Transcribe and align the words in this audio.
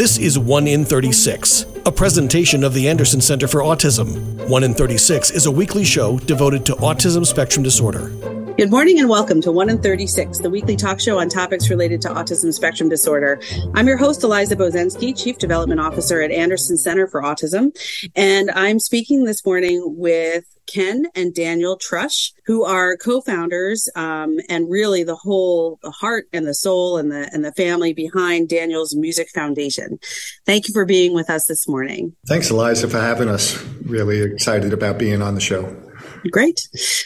This 0.00 0.16
is 0.16 0.38
1 0.38 0.66
in 0.66 0.86
36, 0.86 1.66
a 1.84 1.92
presentation 1.92 2.64
of 2.64 2.72
the 2.72 2.88
Anderson 2.88 3.20
Center 3.20 3.46
for 3.46 3.60
Autism. 3.60 4.48
1 4.48 4.64
in 4.64 4.72
36 4.72 5.30
is 5.30 5.44
a 5.44 5.50
weekly 5.50 5.84
show 5.84 6.18
devoted 6.20 6.64
to 6.64 6.74
autism 6.76 7.26
spectrum 7.26 7.62
disorder. 7.62 8.08
Good 8.56 8.70
morning 8.70 8.98
and 8.98 9.08
welcome 9.08 9.40
to 9.42 9.52
1 9.52 9.70
in 9.70 9.80
36, 9.80 10.38
the 10.38 10.50
weekly 10.50 10.76
talk 10.76 11.00
show 11.00 11.18
on 11.18 11.28
topics 11.28 11.70
related 11.70 12.02
to 12.02 12.08
autism 12.08 12.52
spectrum 12.52 12.88
disorder. 12.88 13.40
I'm 13.74 13.86
your 13.86 13.96
host, 13.96 14.22
Eliza 14.22 14.56
Bozensky, 14.56 15.16
Chief 15.16 15.38
Development 15.38 15.80
Officer 15.80 16.20
at 16.20 16.30
Anderson 16.30 16.76
Center 16.76 17.06
for 17.06 17.22
Autism. 17.22 17.70
And 18.16 18.50
I'm 18.50 18.78
speaking 18.78 19.24
this 19.24 19.46
morning 19.46 19.82
with 19.96 20.44
Ken 20.66 21.06
and 21.14 21.34
Daniel 21.34 21.78
Trush, 21.78 22.32
who 22.46 22.64
are 22.64 22.96
co-founders 22.96 23.88
um, 23.96 24.38
and 24.48 24.70
really 24.70 25.04
the 25.04 25.16
whole 25.16 25.78
the 25.82 25.90
heart 25.90 26.26
and 26.32 26.46
the 26.46 26.54
soul 26.54 26.96
and 26.96 27.10
the 27.10 27.30
and 27.32 27.44
the 27.44 27.52
family 27.52 27.92
behind 27.92 28.48
Daniel's 28.48 28.94
Music 28.94 29.28
Foundation. 29.30 29.98
Thank 30.46 30.68
you 30.68 30.74
for 30.74 30.84
being 30.84 31.14
with 31.14 31.30
us 31.30 31.46
this 31.46 31.66
morning. 31.68 32.14
Thanks, 32.26 32.50
Eliza, 32.50 32.88
for 32.88 33.00
having 33.00 33.28
us. 33.28 33.62
Really 33.84 34.20
excited 34.22 34.72
about 34.72 34.98
being 34.98 35.22
on 35.22 35.34
the 35.34 35.40
show. 35.40 35.89
Great. 36.30 36.60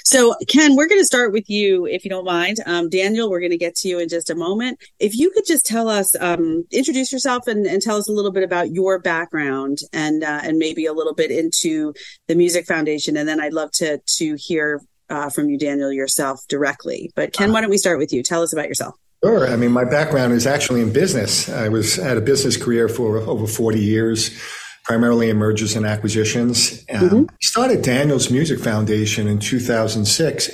So, 0.05 0.35
Ken, 0.49 0.77
we're 0.77 0.89
going 0.89 1.01
to 1.01 1.07
start 1.07 1.33
with 1.33 1.49
you, 1.49 1.87
if 1.87 2.05
you 2.05 2.11
don't 2.11 2.25
mind. 2.25 2.59
Um, 2.67 2.89
Daniel, 2.89 3.31
we're 3.31 3.41
going 3.41 3.51
to 3.51 3.59
get 3.59 3.75
to 3.77 3.89
you 3.89 3.99
in 3.99 4.09
just 4.09 4.31
a 4.31 4.35
moment. 4.35 4.79
If 4.99 5.17
you 5.17 5.31
could 5.31 5.45
just 5.47 5.67
tell 5.67 5.89
us, 5.89 6.15
um, 6.21 6.65
introduce 6.71 7.13
yourself 7.13 7.47
and, 7.47 7.67
and, 7.67 7.81
tell 7.85 7.97
us 7.97 8.09
a 8.09 8.13
little 8.13 8.33
bit 8.33 8.43
about 8.43 8.71
your 8.71 8.99
background 8.99 9.79
and 9.93 10.25
uh, 10.25 10.41
and 10.43 10.59
maybe 10.59 10.87
a 10.87 10.93
little 10.93 11.13
bit 11.13 11.31
into 11.31 11.93
the 12.29 12.35
Music 12.35 12.67
Foundation, 12.67 13.17
and 13.17 13.29
then 13.29 13.41
I'd 13.41 13.53
love 13.53 13.71
to 13.73 14.01
to 14.17 14.37
hear 14.39 14.81
uh, 15.11 15.29
from 15.29 15.51
you, 15.51 15.59
Daniel, 15.59 15.93
yourself 15.93 16.41
directly. 16.49 17.11
But 17.15 17.33
Ken, 17.33 17.53
why 17.53 17.61
don't 17.61 17.71
we 17.71 17.77
start 17.77 17.99
with 17.99 18.13
you? 18.13 18.23
Tell 18.23 18.43
us 18.43 18.53
about 18.53 18.69
yourself. 18.69 18.95
Sure. 19.23 19.49
I 19.49 19.57
mean, 19.57 19.73
my 19.73 19.85
background 19.85 20.33
is 20.33 20.47
actually 20.47 20.81
in 20.81 20.93
business. 20.93 21.49
I 21.49 21.69
was 21.69 21.97
had 21.97 22.17
a 22.17 22.21
business 22.21 22.57
career 22.57 22.89
for 22.89 23.19
over 23.19 23.47
40 23.47 23.81
years 23.81 24.39
primarily 24.85 25.31
emerges 25.31 25.75
in 25.75 25.83
mergers 25.83 25.87
and 25.87 25.87
acquisitions. 25.87 26.85
Um, 26.93 27.09
mm-hmm. 27.09 27.37
Started 27.43 27.83
Daniel's 27.83 28.31
Music 28.31 28.61
Foundation 28.61 29.27
in 29.27 29.39
2006 29.39 30.51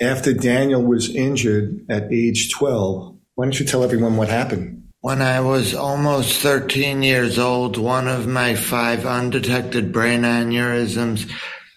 after 0.00 0.32
Daniel 0.32 0.82
was 0.82 1.14
injured 1.14 1.84
at 1.88 2.12
age 2.12 2.52
12. 2.52 3.16
Why 3.34 3.44
don't 3.44 3.60
you 3.60 3.66
tell 3.66 3.84
everyone 3.84 4.16
what 4.16 4.28
happened? 4.28 4.84
When 5.00 5.22
I 5.22 5.40
was 5.40 5.74
almost 5.74 6.40
13 6.40 7.02
years 7.02 7.38
old, 7.38 7.76
one 7.76 8.08
of 8.08 8.26
my 8.26 8.54
five 8.54 9.06
undetected 9.06 9.92
brain 9.92 10.22
aneurysms 10.22 11.30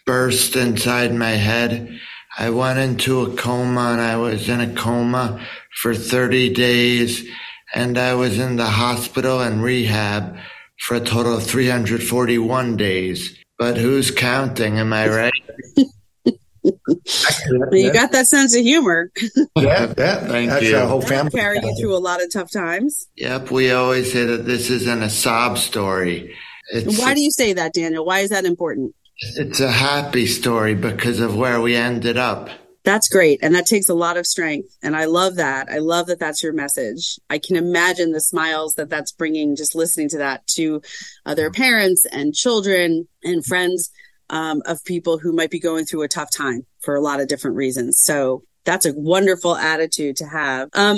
burst 0.06 0.56
inside 0.56 1.14
my 1.14 1.32
head. 1.32 2.00
I 2.38 2.50
went 2.50 2.80
into 2.80 3.22
a 3.22 3.36
coma 3.36 3.92
and 3.92 4.02
I 4.02 4.16
was 4.16 4.48
in 4.48 4.62
a 4.62 4.74
coma 4.74 5.46
for 5.76 5.94
30 5.94 6.54
days 6.54 7.28
and 7.76 7.98
I 7.98 8.16
was 8.16 8.40
in 8.40 8.56
the 8.56 8.66
hospital 8.66 9.42
and 9.42 9.62
rehab 9.62 10.38
for 10.80 10.96
a 10.96 11.00
total 11.00 11.38
of 11.38 11.44
341 11.44 12.78
days. 12.78 13.38
But 13.58 13.78
who's 13.78 14.12
counting? 14.12 14.80
Am 14.80 14.94
I 14.94 15.10
right? 15.10 15.34
you 17.72 17.94
got 17.94 18.12
that 18.12 18.28
sense 18.28 18.56
of 18.56 18.62
humor. 18.64 19.12
yeah, 19.56 19.94
yeah. 19.98 20.28
Thank 20.28 20.50
That's 20.50 20.66
you. 20.66 20.78
Our 20.78 20.88
whole 20.88 21.02
family. 21.02 21.32
Carry 21.32 21.60
you 21.62 21.76
through 21.80 21.96
a 21.96 22.00
lot 22.00 22.22
of 22.22 22.32
tough 22.32 22.52
times. 22.52 23.08
Yep, 23.18 23.52
we 23.52 23.72
always 23.72 24.12
say 24.12 24.26
that 24.26 24.46
this 24.46 24.70
isn't 24.70 25.04
a 25.04 25.10
sob 25.10 25.58
story. 25.58 26.36
It's, 26.72 27.00
Why 27.00 27.14
do 27.14 27.22
you 27.22 27.32
say 27.32 27.54
that, 27.54 27.74
Daniel? 27.74 28.06
Why 28.06 28.20
is 28.20 28.30
that 28.30 28.46
important? 28.46 28.96
It's 29.36 29.60
a 29.60 29.72
happy 29.72 30.28
story 30.28 30.76
because 30.76 31.20
of 31.20 31.36
where 31.36 31.60
we 31.60 31.76
ended 31.76 32.18
up. 32.18 32.50
That's 32.84 33.10
great. 33.10 33.40
And 33.42 33.54
that 33.56 33.66
takes 33.66 33.90
a 33.90 33.94
lot 33.94 34.18
of 34.18 34.26
strength. 34.26 34.76
And 34.82 34.96
I 34.96 35.06
love 35.06 35.36
that. 35.36 35.70
I 35.70 35.80
love 35.80 36.08
that 36.08 36.20
that's 36.20 36.42
your 36.42 36.54
message. 36.54 37.20
I 37.30 37.38
can 37.38 37.56
imagine 37.56 38.12
the 38.12 38.22
smiles 38.22 38.76
that 38.76 38.90
that's 38.90 39.12
bringing 39.12 39.56
just 39.56 39.76
listening 39.76 40.10
to 40.10 40.18
that 40.20 40.48
to 40.56 40.82
other 41.26 41.52
parents 41.52 42.06
and 42.06 42.34
children 42.34 43.08
and 43.24 43.46
friends 43.46 43.92
um, 44.30 44.62
of 44.66 44.84
people 44.86 45.18
who 45.18 45.34
might 45.34 45.50
be 45.50 45.60
going 45.60 45.86
through 45.86 46.04
a 46.04 46.08
tough 46.08 46.30
time 46.36 46.66
for 46.82 46.96
a 46.96 47.02
lot 47.02 47.20
of 47.20 47.28
different 47.28 47.58
reasons. 47.58 48.00
So 48.02 48.44
that's 48.64 48.86
a 48.86 48.94
wonderful 48.96 49.56
attitude 49.56 50.16
to 50.18 50.26
have. 50.26 50.70
Um, 50.74 50.98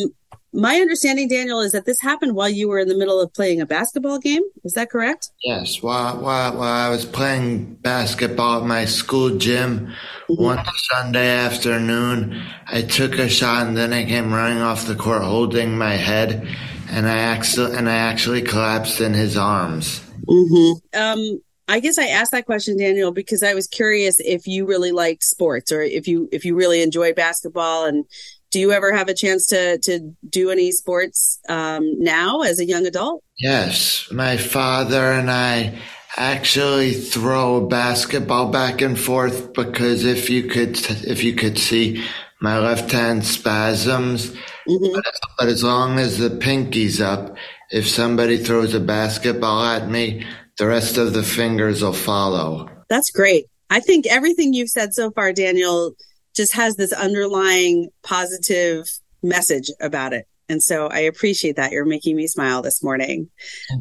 my 0.54 0.76
understanding, 0.76 1.30
Daniel, 1.30 1.62
is 1.62 1.72
that 1.72 1.86
this 1.86 2.02
happened 2.02 2.36
while 2.36 2.50
you 2.50 2.68
were 2.68 2.80
in 2.80 2.90
the 2.90 2.98
middle 2.98 3.22
of 3.22 3.34
playing 3.34 3.62
a 3.62 3.66
basketball 3.66 4.20
game. 4.20 4.42
Is 4.66 4.74
that 4.74 4.90
correct? 4.90 5.30
Yes. 5.44 5.82
While, 5.82 6.20
while, 6.20 6.58
while 6.58 6.88
I 6.88 6.90
was 6.90 7.06
playing 7.06 7.76
basketball 7.76 8.62
at 8.62 8.68
my 8.68 8.86
school 8.86 9.38
gym 9.38 9.94
mm-hmm. 10.30 10.44
one 10.44 10.66
Sunday 10.92 11.30
afternoon, 11.30 12.44
I 12.68 12.82
took 12.82 13.18
a 13.18 13.30
shot 13.30 13.68
and 13.68 13.78
then 13.78 13.94
I 13.94 14.06
came 14.06 14.34
running 14.34 14.62
off 14.62 14.86
the 14.86 14.96
court 14.96 15.24
holding 15.24 15.78
my 15.78 15.94
head 15.94 16.46
and 16.90 17.08
I 17.08 17.20
actually, 17.20 17.78
and 17.78 17.90
I 17.90 17.96
actually 17.96 18.42
collapsed 18.42 19.00
in 19.00 19.14
his 19.14 19.38
arms. 19.38 20.02
Mm-hmm. 20.28 21.00
Um, 21.00 21.42
I 21.70 21.80
guess 21.80 21.98
I 21.98 22.08
asked 22.08 22.34
that 22.34 22.46
question, 22.46 22.78
Daniel, 22.78 23.14
because 23.14 23.44
I 23.44 23.54
was 23.54 23.68
curious 23.68 24.20
if 24.20 24.46
you 24.46 24.66
really 24.66 24.92
liked 24.92 25.24
sports 25.24 25.72
or 25.72 25.82
if 25.82 26.06
you 26.06 26.28
if 26.34 26.44
you 26.44 26.54
really 26.54 26.82
enjoy 26.82 27.14
basketball 27.14 27.86
and 27.86 28.04
do 28.52 28.60
you 28.60 28.72
ever 28.72 28.94
have 28.94 29.08
a 29.08 29.14
chance 29.14 29.48
to 29.48 29.78
to 29.80 30.14
do 30.30 30.52
any 30.52 30.72
sports 30.72 31.40
um, 31.50 32.00
now 32.00 32.42
as 32.42 32.60
a 32.60 32.66
young 32.66 32.86
adult? 32.86 33.24
Yes, 33.38 34.08
my 34.12 34.38
father 34.38 35.12
and 35.12 35.32
I 35.32 35.80
actually 36.18 36.94
throw 36.94 37.56
a 37.56 37.68
basketball 37.68 38.52
back 38.52 38.82
and 38.82 39.00
forth 39.00 39.54
because 39.54 40.04
if 40.04 40.30
you 40.30 40.44
could 40.44 40.78
if 41.08 41.24
you 41.24 41.34
could 41.34 41.58
see 41.58 42.04
my 42.42 42.60
left 42.60 42.92
hand 42.92 43.26
spasms, 43.26 44.32
mm-hmm. 44.68 44.94
but, 44.94 45.04
but 45.38 45.48
as 45.48 45.64
long 45.64 46.00
as 46.00 46.18
the 46.18 46.30
pinky's 46.30 47.00
up, 47.00 47.36
if 47.70 47.88
somebody 47.88 48.38
throws 48.38 48.74
a 48.74 48.80
basketball 48.80 49.64
at 49.64 49.90
me, 49.90 50.26
the 50.58 50.68
rest 50.68 50.98
of 50.98 51.14
the 51.14 51.24
fingers 51.24 51.82
will 51.82 51.94
follow. 51.94 52.70
That's 52.90 53.12
great. 53.12 53.46
I 53.70 53.80
think 53.80 54.06
everything 54.08 54.54
you've 54.54 54.70
said 54.70 54.94
so 54.94 55.12
far, 55.12 55.32
Daniel 55.32 55.96
just 56.36 56.54
has 56.54 56.76
this 56.76 56.94
underlying 56.94 57.90
positive 58.04 58.86
message 59.24 59.70
about 59.80 60.14
it. 60.14 60.28
And 60.50 60.62
so 60.62 60.88
I 60.88 61.00
appreciate 61.00 61.56
that. 61.56 61.72
You're 61.72 61.86
making 61.86 62.18
me 62.18 62.28
smile 62.28 62.62
this 62.62 62.84
morning. 62.84 63.30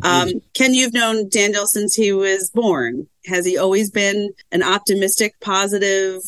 Um, 0.05 0.31
Ken, 0.55 0.73
you've 0.73 0.93
known 0.93 1.29
Daniel 1.29 1.67
since 1.67 1.97
he 1.97 2.13
was 2.13 2.49
born. 2.55 3.09
Has 3.27 3.45
he 3.45 3.59
always 3.59 3.91
been 3.91 4.31
an 4.53 4.63
optimistic, 4.63 5.35
positive 5.41 6.21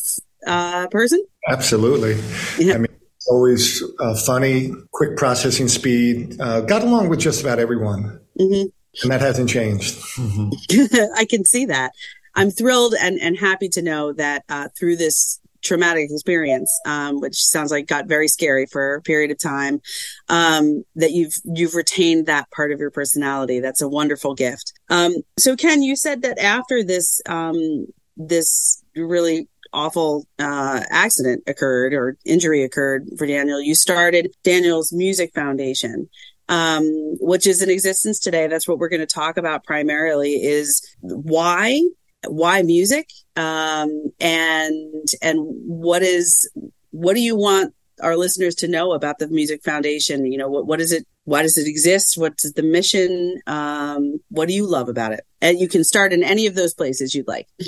uh, 0.45 0.87
person? 0.87 1.23
Absolutely. 1.47 2.21
Yeah. 2.59 2.73
I 2.73 2.77
mean, 2.79 2.87
always 3.29 3.81
uh, 4.01 4.15
funny, 4.15 4.71
quick 4.91 5.15
processing 5.15 5.69
speed, 5.69 6.41
uh, 6.41 6.59
got 6.61 6.83
along 6.83 7.07
with 7.07 7.21
just 7.21 7.41
about 7.41 7.59
everyone. 7.59 8.19
Mm-hmm. 8.37 8.67
And 9.01 9.11
that 9.11 9.21
hasn't 9.21 9.49
changed. 9.49 9.95
Mm-hmm. 10.17 11.13
I 11.15 11.25
can 11.25 11.45
see 11.45 11.67
that. 11.67 11.93
I'm 12.35 12.51
thrilled 12.51 12.95
and, 12.99 13.19
and 13.19 13.37
happy 13.37 13.69
to 13.69 13.81
know 13.81 14.11
that 14.13 14.43
uh, 14.49 14.67
through 14.77 14.97
this 14.97 15.39
traumatic 15.63 16.09
experience, 16.11 16.71
um, 16.85 17.19
which 17.19 17.35
sounds 17.35 17.71
like 17.71 17.87
got 17.87 18.07
very 18.07 18.27
scary 18.27 18.65
for 18.65 18.95
a 18.95 19.01
period 19.01 19.31
of 19.31 19.39
time, 19.39 19.81
um, 20.29 20.83
that 20.95 21.11
you've 21.11 21.33
you've 21.45 21.75
retained 21.75 22.25
that 22.27 22.51
part 22.51 22.71
of 22.71 22.79
your 22.79 22.91
personality. 22.91 23.59
That's 23.59 23.81
a 23.81 23.89
wonderful 23.89 24.35
gift. 24.35 24.73
Um, 24.89 25.15
so, 25.39 25.55
Ken, 25.55 25.81
you 25.81 25.95
said 25.95 26.21
that 26.21 26.37
after 26.39 26.83
this 26.83 27.21
um, 27.27 27.87
this 28.17 28.83
really 28.95 29.47
awful 29.71 30.27
uh, 30.37 30.81
accident 30.91 31.43
occurred 31.47 31.93
or 31.93 32.17
injury 32.25 32.63
occurred 32.63 33.07
for 33.17 33.25
Daniel, 33.25 33.61
you 33.61 33.73
started 33.73 34.33
Daniel's 34.43 34.93
Music 34.93 35.33
Foundation. 35.33 36.09
Um, 36.49 36.83
which 37.21 37.47
is 37.47 37.61
in 37.61 37.69
existence 37.69 38.19
today. 38.19 38.47
That's 38.47 38.67
what 38.67 38.77
we're 38.77 38.89
going 38.89 38.99
to 38.99 39.05
talk 39.05 39.37
about 39.37 39.63
primarily 39.63 40.33
is 40.33 40.85
why 40.99 41.81
why 42.27 42.61
music? 42.61 43.09
Um, 43.35 44.11
and 44.19 45.07
and 45.21 45.39
what 45.65 46.03
is 46.03 46.49
what 46.91 47.15
do 47.15 47.21
you 47.21 47.35
want 47.35 47.73
our 48.01 48.15
listeners 48.17 48.55
to 48.55 48.67
know 48.67 48.93
about 48.93 49.19
the 49.19 49.27
music 49.27 49.63
foundation? 49.63 50.31
You 50.31 50.37
know 50.37 50.49
what 50.49 50.67
what 50.67 50.81
is 50.81 50.91
it 50.91 51.05
why 51.25 51.41
does 51.41 51.57
it 51.57 51.67
exist? 51.67 52.17
What's 52.17 52.51
the 52.51 52.63
mission? 52.63 53.41
Um, 53.47 54.19
what 54.29 54.47
do 54.47 54.53
you 54.53 54.65
love 54.67 54.89
about 54.89 55.13
it? 55.13 55.25
And 55.41 55.59
you 55.59 55.67
can 55.67 55.83
start 55.83 56.11
in 56.11 56.23
any 56.23 56.47
of 56.47 56.55
those 56.55 56.73
places 56.73 57.15
you'd 57.15 57.27
like. 57.27 57.47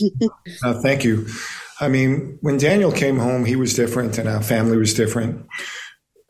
Uh, 0.63 0.79
thank 0.81 1.03
you. 1.03 1.27
I 1.79 1.89
mean 1.89 2.37
when 2.41 2.57
daniel 2.57 2.91
came 2.91 3.17
home 3.17 3.45
he 3.45 3.55
was 3.55 3.73
different 3.73 4.17
and 4.17 4.29
our 4.29 4.41
family 4.41 4.77
was 4.77 4.93
different. 4.93 5.45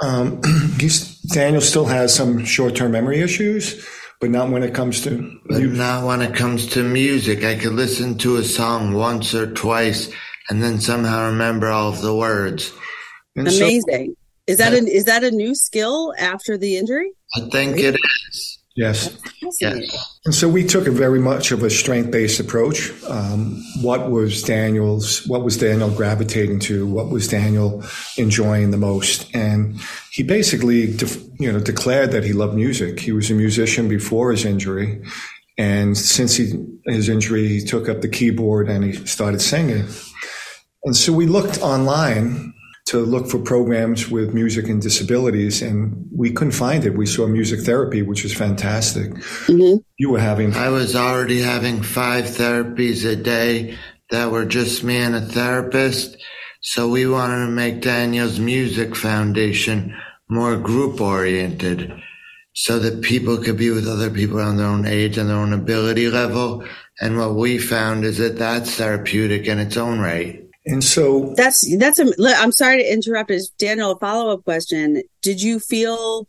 Um, 0.01 0.41
daniel 1.33 1.61
still 1.61 1.85
has 1.85 2.13
some 2.13 2.43
short-term 2.43 2.91
memory 2.91 3.21
issues 3.21 3.85
but 4.25 4.31
not 4.31 4.49
when 4.49 4.63
it 4.63 4.73
comes 4.73 5.01
to 5.03 5.39
but 5.45 5.61
not 5.61 6.03
when 6.03 6.19
it 6.23 6.33
comes 6.33 6.65
to 6.65 6.81
music. 6.81 7.43
I 7.43 7.55
could 7.55 7.73
listen 7.73 8.17
to 8.19 8.37
a 8.37 8.43
song 8.43 8.93
once 8.95 9.35
or 9.35 9.53
twice 9.53 10.11
and 10.49 10.63
then 10.63 10.79
somehow 10.79 11.27
remember 11.27 11.69
all 11.69 11.89
of 11.89 12.01
the 12.01 12.15
words. 12.15 12.73
And 13.35 13.47
Amazing. 13.47 14.15
So, 14.15 14.15
is 14.47 14.57
that 14.57 14.73
a, 14.73 14.77
is 14.77 15.05
that 15.05 15.23
a 15.23 15.29
new 15.29 15.53
skill 15.53 16.15
after 16.17 16.57
the 16.57 16.77
injury? 16.77 17.11
I 17.35 17.41
think 17.51 17.77
it 17.77 17.95
is. 18.29 18.54
Yes. 18.75 19.17
Yes. 19.61 20.19
And 20.25 20.35
so 20.35 20.49
we 20.49 20.65
took 20.65 20.85
a 20.85 20.91
very 20.91 21.19
much 21.19 21.51
of 21.51 21.63
a 21.63 21.69
strength 21.69 22.11
based 22.11 22.41
approach. 22.41 22.91
Um, 23.05 23.63
what 23.81 24.11
was 24.11 24.43
Daniel's, 24.43 25.25
what 25.27 25.43
was 25.43 25.55
Daniel 25.55 25.89
gravitating 25.89 26.59
to? 26.61 26.85
What 26.85 27.09
was 27.09 27.29
Daniel 27.29 27.83
enjoying 28.17 28.71
the 28.71 28.77
most? 28.77 29.33
And 29.33 29.79
he 30.11 30.23
basically, 30.23 30.93
def, 30.93 31.17
you 31.39 31.51
know, 31.51 31.59
declared 31.59 32.11
that 32.11 32.25
he 32.25 32.33
loved 32.33 32.55
music. 32.55 32.99
He 32.99 33.13
was 33.13 33.31
a 33.31 33.33
musician 33.33 33.87
before 33.87 34.31
his 34.31 34.43
injury. 34.43 35.01
And 35.57 35.97
since 35.97 36.35
he, 36.35 36.51
his 36.85 37.07
injury, 37.07 37.47
he 37.47 37.61
took 37.61 37.87
up 37.87 38.01
the 38.01 38.09
keyboard 38.09 38.67
and 38.67 38.83
he 38.83 38.93
started 39.05 39.39
singing. 39.39 39.87
And 40.83 40.97
so 40.97 41.13
we 41.13 41.27
looked 41.27 41.61
online 41.61 42.53
to 42.85 42.99
look 42.99 43.27
for 43.27 43.39
programs 43.39 44.09
with 44.09 44.33
music 44.33 44.69
and 44.69 44.81
disabilities, 44.81 45.61
and 45.61 46.07
we 46.15 46.31
couldn't 46.31 46.51
find 46.51 46.85
it. 46.85 46.95
We 46.95 47.07
saw 47.07 47.25
music 47.25 47.61
therapy, 47.61 48.03
which 48.03 48.23
was 48.23 48.33
fantastic. 48.33 49.11
Mm-hmm. 49.11 49.77
You 49.97 50.09
were 50.11 50.19
having. 50.19 50.53
I 50.53 50.69
was 50.69 50.95
already 50.95 51.41
having 51.41 51.81
five 51.81 52.25
therapies 52.25 53.03
a 53.09 53.15
day 53.15 53.75
that 54.11 54.31
were 54.31 54.45
just 54.45 54.83
me 54.83 54.97
and 54.97 55.15
a 55.15 55.21
therapist. 55.21 56.17
So 56.61 56.87
we 56.87 57.07
wanted 57.07 57.45
to 57.45 57.51
make 57.51 57.81
Daniel's 57.81 58.39
Music 58.39 58.95
Foundation 58.95 59.95
more 60.29 60.57
group 60.57 61.01
oriented 61.01 61.91
so 62.53 62.79
that 62.79 63.01
people 63.01 63.37
could 63.37 63.57
be 63.57 63.69
with 63.69 63.87
other 63.87 64.09
people 64.09 64.39
on 64.39 64.57
their 64.57 64.67
own 64.67 64.85
age 64.85 65.17
and 65.17 65.29
their 65.29 65.37
own 65.37 65.53
ability 65.53 66.09
level. 66.09 66.63
And 67.01 67.17
what 67.17 67.35
we 67.35 67.57
found 67.57 68.05
is 68.05 68.17
that 68.19 68.37
that's 68.37 68.75
therapeutic 68.75 69.47
in 69.47 69.59
its 69.59 69.75
own 69.75 69.99
right. 69.99 70.44
And 70.65 70.83
so 70.83 71.33
that's 71.35 71.63
that's 71.77 71.99
a. 71.99 72.11
I'm 72.37 72.51
sorry 72.51 72.77
to 72.77 72.93
interrupt. 72.93 73.29
Is 73.31 73.49
Daniel 73.49 73.91
a 73.91 73.99
follow 73.99 74.33
up 74.33 74.43
question? 74.43 75.03
Did 75.21 75.41
you 75.41 75.59
feel 75.59 76.27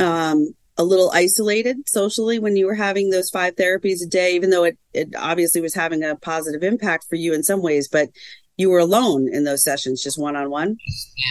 um, 0.00 0.54
a 0.76 0.84
little 0.84 1.10
isolated 1.12 1.88
socially 1.88 2.38
when 2.38 2.56
you 2.56 2.66
were 2.66 2.74
having 2.74 3.10
those 3.10 3.30
five 3.30 3.56
therapies 3.56 4.02
a 4.02 4.06
day, 4.06 4.34
even 4.34 4.50
though 4.50 4.64
it 4.64 4.78
it 4.92 5.14
obviously 5.16 5.60
was 5.60 5.74
having 5.74 6.02
a 6.02 6.16
positive 6.16 6.62
impact 6.62 7.06
for 7.08 7.16
you 7.16 7.32
in 7.32 7.42
some 7.42 7.62
ways, 7.62 7.88
but 7.88 8.08
you 8.56 8.70
were 8.70 8.78
alone 8.78 9.28
in 9.32 9.44
those 9.44 9.62
sessions, 9.62 10.02
just 10.02 10.18
one 10.18 10.36
on 10.36 10.50
one. 10.50 10.76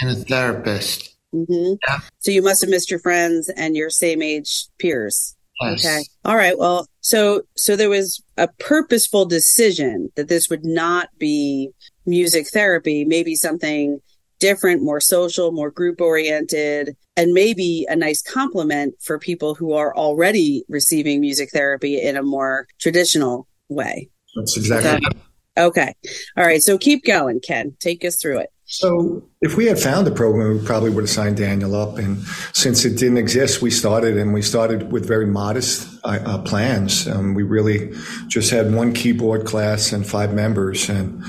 And 0.02 0.12
a 0.12 0.16
therapist. 0.16 1.16
Mm-hmm. 1.34 1.74
Yeah. 1.88 2.00
So 2.20 2.32
you 2.32 2.42
must 2.42 2.62
have 2.62 2.70
missed 2.70 2.90
your 2.90 3.00
friends 3.00 3.50
and 3.50 3.76
your 3.76 3.90
same 3.90 4.22
age 4.22 4.68
peers. 4.80 5.36
Yes. 5.62 5.86
Okay. 5.86 6.04
All 6.24 6.36
right. 6.36 6.58
Well, 6.58 6.88
so 7.02 7.44
so 7.56 7.76
there 7.76 7.90
was 7.90 8.24
a 8.38 8.48
purposeful 8.60 9.26
decision 9.26 10.12
that 10.16 10.28
this 10.28 10.50
would 10.50 10.66
not 10.66 11.10
be 11.18 11.72
music 12.06 12.48
therapy, 12.48 13.06
maybe 13.06 13.36
something 13.36 14.00
different, 14.40 14.84
more 14.84 15.00
social, 15.00 15.52
more 15.52 15.72
group 15.72 16.02
oriented, 16.02 16.96
and 17.16 17.34
maybe 17.34 17.86
a 17.90 17.96
nice 17.96 18.22
complement 18.22 18.96
for 19.02 19.18
people 19.18 19.56
who 19.56 19.74
are 19.74 19.96
already 19.96 20.64
receiving 20.68 21.22
music 21.22 21.50
therapy 21.52 22.02
in 22.02 22.18
a 22.18 22.24
more 22.24 22.68
traditional 22.80 23.48
way. 23.70 24.10
That's 24.36 24.58
exactly. 24.58 25.22
Okay. 25.58 25.94
All 26.36 26.46
right. 26.46 26.62
So 26.62 26.78
keep 26.78 27.06
going, 27.06 27.40
Ken. 27.40 27.76
Take 27.80 28.04
us 28.04 28.22
through 28.22 28.40
it. 28.40 28.50
So, 28.68 29.24
if 29.42 29.56
we 29.58 29.68
had 29.68 29.78
found 29.78 30.08
a 30.08 30.12
program, 30.12 30.58
we 30.58 30.66
probably 30.66 30.90
would 30.90 31.04
have 31.04 31.10
signed 31.10 31.38
Daniel 31.38 31.76
up. 31.76 32.00
And 32.00 32.24
since 32.52 32.84
it 32.84 32.98
didn't 32.98 33.20
exist, 33.20 33.62
we 33.62 33.70
started, 33.70 34.18
and 34.18 34.34
we 34.34 34.42
started 34.42 34.92
with 34.92 35.08
very 35.08 35.28
modest 35.28 35.88
uh, 36.04 36.20
uh, 36.26 36.42
plans. 36.42 37.08
Um, 37.08 37.36
we 37.36 37.44
really 37.44 37.92
just 38.28 38.50
had 38.50 38.74
one 38.74 38.92
keyboard 38.92 39.46
class 39.46 39.92
and 39.92 40.06
five 40.06 40.34
members, 40.34 40.90
and 40.90 41.24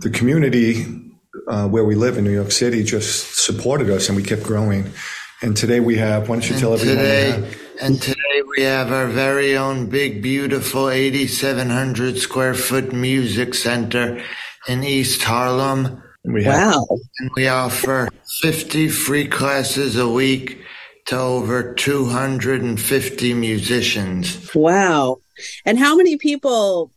the 0.00 0.10
community 0.10 0.84
uh, 1.48 1.66
where 1.66 1.84
we 1.84 1.94
live 1.94 2.18
in 2.18 2.24
New 2.24 2.34
York 2.34 2.52
City 2.52 2.84
just 2.84 3.42
supported 3.42 3.88
us, 3.88 4.08
and 4.08 4.16
we 4.16 4.22
kept 4.22 4.42
growing. 4.42 4.92
And 5.40 5.56
today 5.56 5.80
we 5.80 5.96
have. 5.96 6.28
Why 6.28 6.36
don't 6.36 6.46
you 6.46 6.56
and 6.56 6.60
tell 6.60 6.74
everyone? 6.74 6.98
Today, 6.98 7.54
and 7.80 8.02
today 8.02 8.42
we 8.54 8.64
have 8.64 8.92
our 8.92 9.06
very 9.06 9.56
own 9.56 9.86
big, 9.86 10.22
beautiful, 10.22 10.90
8,700 10.90 12.18
square 12.18 12.52
foot 12.52 12.92
music 12.92 13.54
center 13.54 14.22
in 14.68 14.84
East 14.84 15.22
Harlem 15.22 16.01
we 16.24 16.44
have, 16.44 16.74
wow. 16.74 16.86
And 17.18 17.30
we 17.36 17.48
offer 17.48 18.08
50 18.42 18.88
free 18.88 19.26
classes 19.26 19.96
a 19.96 20.08
week 20.08 20.60
to 21.06 21.18
over 21.18 21.74
250 21.74 23.34
musicians. 23.34 24.54
Wow. 24.54 25.18
And 25.64 25.78
how 25.78 25.96
many 25.96 26.16
people 26.16 26.92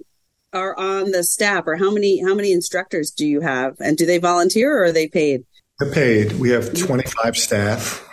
are 0.54 0.78
on 0.78 1.12
the 1.12 1.24
staff 1.24 1.66
or 1.68 1.76
how 1.76 1.92
many 1.92 2.24
how 2.24 2.34
many 2.34 2.52
instructors 2.52 3.12
do 3.12 3.26
you 3.26 3.42
have 3.42 3.76
and 3.80 3.98
do 3.98 4.06
they 4.06 4.18
volunteer 4.18 4.78
or 4.78 4.86
are 4.86 4.92
they 4.92 5.08
paid? 5.08 5.44
They're 5.80 5.92
paid. 5.92 6.34
We 6.34 6.52
have 6.52 6.74
25 6.74 7.38
staff. 7.38 8.08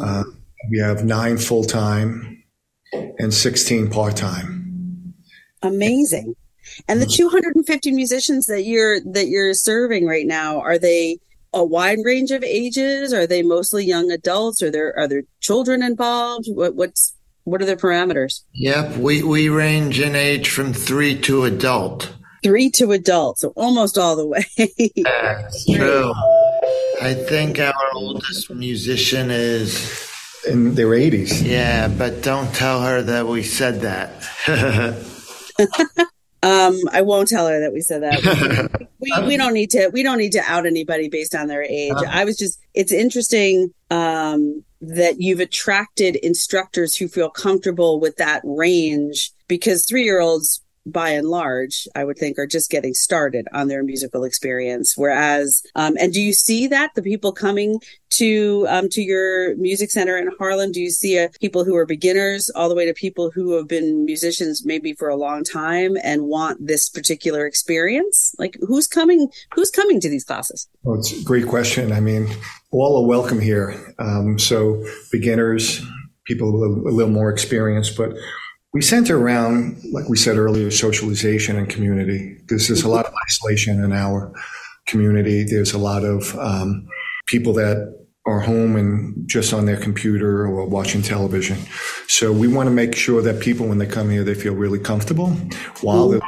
Uh, 0.00 0.24
we 0.70 0.78
have 0.78 1.04
nine 1.04 1.38
full 1.38 1.64
time 1.64 2.42
and 2.92 3.32
16 3.32 3.90
part 3.90 4.16
time. 4.16 5.14
Amazing. 5.62 6.34
And 6.88 7.00
the 7.00 7.06
mm-hmm. 7.06 7.28
250 7.28 7.92
musicians 7.92 8.46
that 8.46 8.64
you're 8.64 9.00
that 9.00 9.28
you're 9.28 9.54
serving 9.54 10.06
right 10.06 10.26
now, 10.26 10.60
are 10.60 10.78
they 10.78 11.18
a 11.52 11.64
wide 11.64 11.98
range 12.04 12.30
of 12.30 12.42
ages? 12.44 13.12
Are 13.12 13.26
they 13.26 13.42
mostly 13.42 13.84
young 13.84 14.10
adults? 14.10 14.62
Are 14.62 14.70
there 14.70 14.96
are 14.98 15.08
there 15.08 15.22
children 15.40 15.82
involved? 15.82 16.46
What 16.48 16.74
what's 16.74 17.14
what 17.44 17.62
are 17.62 17.66
the 17.66 17.76
parameters? 17.76 18.42
Yep, 18.54 18.96
we 18.96 19.22
we 19.22 19.48
range 19.48 20.00
in 20.00 20.16
age 20.16 20.50
from 20.50 20.72
three 20.72 21.18
to 21.22 21.44
adult. 21.44 22.12
Three 22.42 22.70
to 22.70 22.92
adult, 22.92 23.38
so 23.38 23.48
almost 23.56 23.98
all 23.98 24.14
the 24.14 24.26
way. 24.26 24.44
That's 25.02 25.64
true. 25.64 26.12
I 27.00 27.14
think 27.14 27.58
our 27.58 27.74
oldest 27.94 28.50
musician 28.50 29.30
is 29.30 30.06
in 30.46 30.74
their 30.74 30.88
80s. 30.88 31.42
Yeah, 31.42 31.88
but 31.88 32.22
don't 32.22 32.54
tell 32.54 32.82
her 32.82 33.02
that 33.02 33.26
we 33.26 33.42
said 33.42 33.80
that. 33.82 34.10
Um, 36.42 36.78
I 36.92 37.02
won't 37.02 37.28
tell 37.28 37.48
her 37.48 37.60
that 37.60 37.72
we 37.72 37.80
said 37.80 38.02
that. 38.02 38.88
we, 39.00 39.12
we, 39.26 39.36
don't 39.36 39.54
need 39.54 39.70
to. 39.70 39.90
We 39.92 40.02
don't 40.02 40.18
need 40.18 40.32
to 40.32 40.42
out 40.46 40.66
anybody 40.66 41.08
based 41.08 41.34
on 41.34 41.48
their 41.48 41.62
age. 41.62 41.92
Uh-huh. 41.92 42.04
I 42.08 42.24
was 42.24 42.36
just. 42.36 42.60
It's 42.74 42.92
interesting 42.92 43.72
um, 43.90 44.64
that 44.80 45.20
you've 45.20 45.40
attracted 45.40 46.16
instructors 46.16 46.96
who 46.96 47.08
feel 47.08 47.30
comfortable 47.30 48.00
with 48.00 48.16
that 48.16 48.42
range 48.44 49.32
because 49.48 49.86
three 49.86 50.04
year 50.04 50.20
olds 50.20 50.62
by 50.86 51.10
and 51.10 51.28
large, 51.28 51.88
I 51.96 52.04
would 52.04 52.16
think, 52.16 52.38
are 52.38 52.46
just 52.46 52.70
getting 52.70 52.94
started 52.94 53.48
on 53.52 53.66
their 53.66 53.82
musical 53.82 54.22
experience. 54.24 54.94
Whereas, 54.96 55.62
um, 55.74 55.96
and 56.00 56.12
do 56.12 56.22
you 56.22 56.32
see 56.32 56.68
that 56.68 56.94
the 56.94 57.02
people 57.02 57.32
coming 57.32 57.80
to 58.10 58.66
um, 58.68 58.88
to 58.90 59.02
your 59.02 59.56
music 59.56 59.90
center 59.90 60.16
in 60.16 60.30
Harlem, 60.38 60.70
do 60.70 60.80
you 60.80 60.90
see 60.90 61.18
uh, 61.18 61.28
people 61.40 61.64
who 61.64 61.74
are 61.76 61.86
beginners 61.86 62.48
all 62.54 62.68
the 62.68 62.74
way 62.74 62.86
to 62.86 62.94
people 62.94 63.32
who 63.32 63.56
have 63.56 63.66
been 63.66 64.04
musicians 64.04 64.64
maybe 64.64 64.92
for 64.92 65.08
a 65.08 65.16
long 65.16 65.42
time 65.42 65.96
and 66.02 66.22
want 66.22 66.64
this 66.64 66.88
particular 66.88 67.46
experience? 67.46 68.34
Like, 68.38 68.56
who's 68.60 68.86
coming? 68.86 69.28
Who's 69.54 69.70
coming 69.70 70.00
to 70.00 70.08
these 70.08 70.24
classes? 70.24 70.68
It's 70.84 71.20
a 71.20 71.24
great 71.24 71.48
question. 71.48 71.92
I 71.92 72.00
mean, 72.00 72.28
all 72.70 73.02
are 73.02 73.08
welcome 73.08 73.40
here. 73.40 73.94
Um, 73.98 74.38
so 74.38 74.84
beginners, 75.10 75.84
people 76.24 76.48
a 76.48 76.90
little 76.90 77.12
more 77.12 77.30
experience, 77.30 77.90
but 77.90 78.12
we 78.76 78.82
center 78.82 79.18
around, 79.18 79.82
like 79.90 80.06
we 80.10 80.18
said 80.18 80.36
earlier, 80.36 80.70
socialization 80.70 81.56
and 81.56 81.66
community. 81.66 82.36
Because 82.42 82.68
there's 82.68 82.82
a 82.82 82.90
lot 82.90 83.06
of 83.06 83.14
isolation 83.24 83.82
in 83.82 83.90
our 83.90 84.34
community. 84.84 85.44
There's 85.44 85.72
a 85.72 85.78
lot 85.78 86.04
of 86.04 86.38
um, 86.38 86.86
people 87.24 87.54
that 87.54 87.76
are 88.26 88.40
home 88.40 88.76
and 88.76 89.26
just 89.26 89.54
on 89.54 89.64
their 89.64 89.78
computer 89.78 90.44
or 90.46 90.66
watching 90.66 91.00
television. 91.00 91.56
So 92.06 92.30
we 92.30 92.48
want 92.48 92.66
to 92.66 92.70
make 92.70 92.94
sure 92.94 93.22
that 93.22 93.40
people, 93.40 93.66
when 93.66 93.78
they 93.78 93.86
come 93.86 94.10
here, 94.10 94.24
they 94.24 94.34
feel 94.34 94.52
really 94.52 94.78
comfortable 94.78 95.30
while 95.80 96.10
they're 96.10 96.20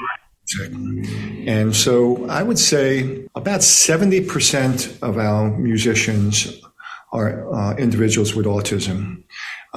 and 1.47 1.77
so 1.77 2.27
I 2.31 2.43
would 2.43 2.59
say 2.59 3.29
about 3.35 3.61
70% 3.61 5.03
of 5.03 5.19
our 5.19 5.51
musicians 5.59 6.63
are 7.13 7.55
uh, 7.55 7.77
individuals 7.77 8.35
with 8.35 8.47
autism. 8.47 9.25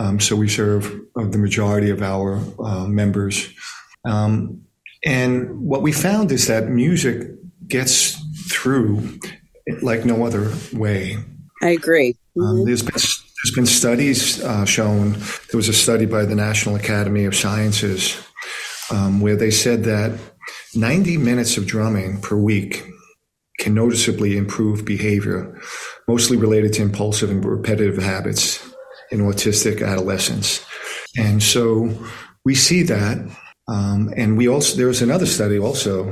Um, 0.02 0.20
so 0.20 0.36
we 0.36 0.50
serve 0.50 0.86
uh, 1.16 1.26
the 1.26 1.38
majority 1.38 1.92
of 1.92 2.02
our 2.02 2.42
uh, 2.60 2.88
members. 2.88 3.48
Um, 4.04 4.64
and 5.06 5.62
what 5.62 5.84
we 5.84 5.92
found 5.92 6.32
is 6.32 6.48
that 6.48 6.70
music 6.70 7.30
gets 7.68 8.20
through 8.52 9.20
like 9.84 10.04
no 10.04 10.26
other 10.26 10.52
way. 10.74 11.18
I 11.62 11.70
agree. 11.70 12.16
Um, 12.36 12.42
mm-hmm. 12.42 12.60
Um, 12.62 12.66
there's 12.66 12.82
been 12.82 12.94
there's 12.96 13.56
been 13.56 13.66
studies 13.68 14.44
uh, 14.44 14.66
shown. 14.66 15.12
There 15.12 15.58
was 15.58 15.70
a 15.70 15.74
study 15.74 16.08
by 16.08 16.26
the 16.26 16.36
National 16.36 16.76
Academy 16.76 17.26
of 17.26 17.36
Sciences 17.36 18.20
um, 18.90 19.22
where 19.22 19.36
they 19.36 19.52
said 19.52 19.84
that 19.84 20.20
90 20.74 21.18
minutes 21.18 21.58
of 21.58 21.68
drumming 21.68 22.22
per 22.22 22.36
week 22.36 22.88
can 23.60 23.76
noticeably 23.76 24.36
improve 24.36 24.84
behavior, 24.84 25.60
mostly 26.08 26.38
related 26.38 26.74
to 26.74 26.82
impulsive 26.82 27.30
and 27.30 27.46
repetitive 27.46 28.02
habits 28.02 28.71
in 29.12 29.20
autistic 29.20 29.86
adolescents. 29.86 30.66
And 31.18 31.44
so 31.44 31.90
we 32.46 32.56
see 32.56 32.84
that. 32.84 33.18
Um, 33.68 34.14
and 34.18 34.38
we 34.38 34.48
also, 34.48 34.76
there 34.78 34.88
was 34.88 35.02
another 35.02 35.26
study 35.26 35.60
also 35.60 36.10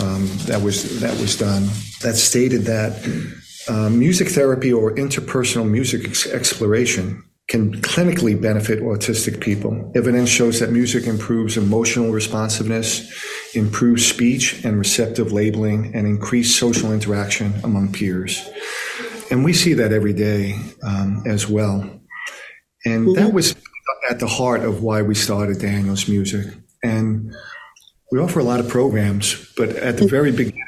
um, 0.00 0.28
that 0.46 0.60
was, 0.62 1.00
that 1.00 1.18
was 1.20 1.36
done 1.36 1.68
that 2.02 2.16
stated 2.16 2.62
that 2.62 2.92
uh, 3.68 3.88
music 3.88 4.28
therapy 4.28 4.72
or 4.72 4.94
interpersonal 4.94 5.68
music 5.68 6.06
ex- 6.06 6.26
exploration 6.26 7.22
can 7.48 7.80
clinically 7.82 8.40
benefit 8.40 8.80
autistic 8.80 9.40
people. 9.40 9.92
Evidence 9.94 10.30
shows 10.30 10.60
that 10.60 10.72
music 10.72 11.06
improves 11.06 11.56
emotional 11.56 12.10
responsiveness, 12.10 13.12
improves 13.54 14.06
speech 14.06 14.64
and 14.64 14.78
receptive 14.78 15.30
labeling, 15.32 15.94
and 15.94 16.06
increased 16.06 16.58
social 16.58 16.92
interaction 16.92 17.54
among 17.62 17.92
peers. 17.92 18.48
And 19.30 19.44
we 19.44 19.52
see 19.52 19.74
that 19.74 19.92
every 19.92 20.14
day 20.14 20.58
um, 20.82 21.22
as 21.26 21.48
well. 21.48 21.88
And 22.84 23.06
mm-hmm. 23.06 23.14
that 23.14 23.32
was 23.32 23.54
at 24.10 24.20
the 24.20 24.26
heart 24.26 24.62
of 24.62 24.82
why 24.82 25.02
we 25.02 25.14
started 25.14 25.58
Daniel's 25.60 26.08
Music. 26.08 26.46
And 26.82 27.34
we 28.12 28.18
offer 28.18 28.40
a 28.40 28.44
lot 28.44 28.60
of 28.60 28.68
programs, 28.68 29.52
but 29.56 29.70
at 29.70 29.96
the 29.96 30.06
very 30.06 30.30
beginning, 30.30 30.60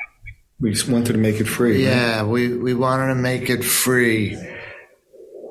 we 0.59 0.75
wanted 0.89 1.13
to 1.13 1.19
make 1.19 1.41
it 1.41 1.45
free. 1.45 1.85
Yeah, 1.85 2.21
right? 2.21 2.23
we, 2.23 2.57
we 2.57 2.75
wanted 2.75 3.09
to 3.09 3.15
make 3.15 3.51
it 3.51 3.63
free 3.63 4.39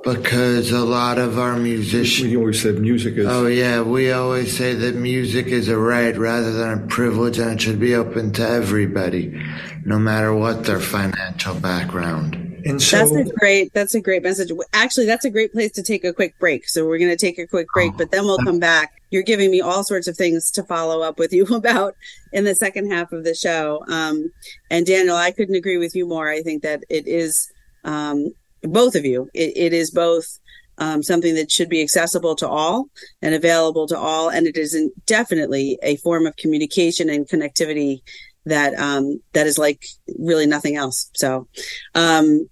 because 0.06 0.72
a 0.72 0.80
lot 0.80 1.18
of 1.18 1.40
our 1.40 1.58
musicians. 1.58 2.30
We 2.30 2.38
always 2.38 2.62
said 2.62 2.80
music 2.80 3.16
is. 3.16 3.28
Oh, 3.28 3.48
yeah. 3.48 3.82
We 3.82 4.12
always 4.12 4.56
say 4.56 4.74
that 4.74 4.96
music 4.96 5.48
is 5.48 5.68
a 5.68 5.78
right 5.78 6.16
rather 6.16 6.54
than 6.54 6.84
a 6.84 6.88
privilege 6.88 7.40
and 7.40 7.54
it 7.54 7.62
should 7.62 7.80
be 7.80 7.96
open 7.96 8.32
to 8.34 8.48
everybody, 8.48 9.42
no 9.84 9.98
matter 9.98 10.34
what 10.34 10.64
their 10.64 10.80
financial 10.80 11.56
background. 11.56 12.45
And 12.66 12.82
so, 12.82 12.98
that's 12.98 13.12
a 13.12 13.24
great 13.24 13.74
that's 13.74 13.94
a 13.94 14.02
great 14.02 14.24
message. 14.24 14.52
Actually, 14.74 15.06
that's 15.06 15.24
a 15.24 15.30
great 15.30 15.54
place 15.54 15.72
to 15.74 15.84
take 15.84 16.04
a 16.04 16.12
quick 16.12 16.38
break. 16.40 16.68
So 16.68 16.86
we're 16.88 16.98
going 16.98 17.12
to 17.12 17.18
take 17.18 17.38
a 17.38 17.46
quick 17.46 17.68
break, 17.74 17.96
but 17.96 18.10
then 18.10 18.26
we'll 18.26 18.40
come 18.40 18.60
back. 18.60 19.02
You're 19.12 19.24
giving 19.24 19.52
me 19.52 19.62
all 19.62 19.84
sorts 19.84 20.08
of 20.08 20.18
things 20.18 20.50
to 20.52 20.64
follow 20.64 21.02
up 21.02 21.20
with 21.20 21.32
you 21.38 21.46
about 21.46 21.96
in 22.34 22.44
the 22.44 22.56
second 22.56 22.92
half 22.92 23.12
of 23.12 23.24
the 23.24 23.36
show. 23.36 23.84
Um, 23.88 24.32
and 24.72 24.86
Daniel, 24.86 25.16
I 25.16 25.32
couldn't 25.32 25.56
agree 25.56 25.78
with 25.78 25.96
you 25.96 26.08
more. 26.08 26.28
I 26.28 26.42
think 26.42 26.64
that 26.64 26.84
it 26.90 27.08
is 27.08 27.52
um, 27.84 28.34
both 28.64 28.96
of 28.96 29.06
you. 29.06 29.30
it, 29.36 29.56
it 29.56 29.74
is 29.74 29.92
both 29.92 30.40
um, 30.78 31.04
something 31.04 31.36
that 31.36 31.52
should 31.52 31.70
be 31.70 31.82
accessible 31.82 32.36
to 32.36 32.48
all 32.48 32.90
and 33.22 33.34
available 33.34 33.88
to 33.88 33.98
all, 33.98 34.30
and 34.30 34.48
it 34.48 34.58
is 34.58 34.78
definitely 35.06 35.78
a 35.84 35.98
form 35.98 36.26
of 36.26 36.36
communication 36.36 37.10
and 37.10 37.28
connectivity 37.28 38.02
that 38.46 38.74
um, 38.76 39.22
that 39.34 39.48
is 39.48 39.58
like 39.58 39.86
really 40.20 40.46
nothing 40.46 40.76
else. 40.76 41.10
So, 41.14 41.48
um, 41.94 42.50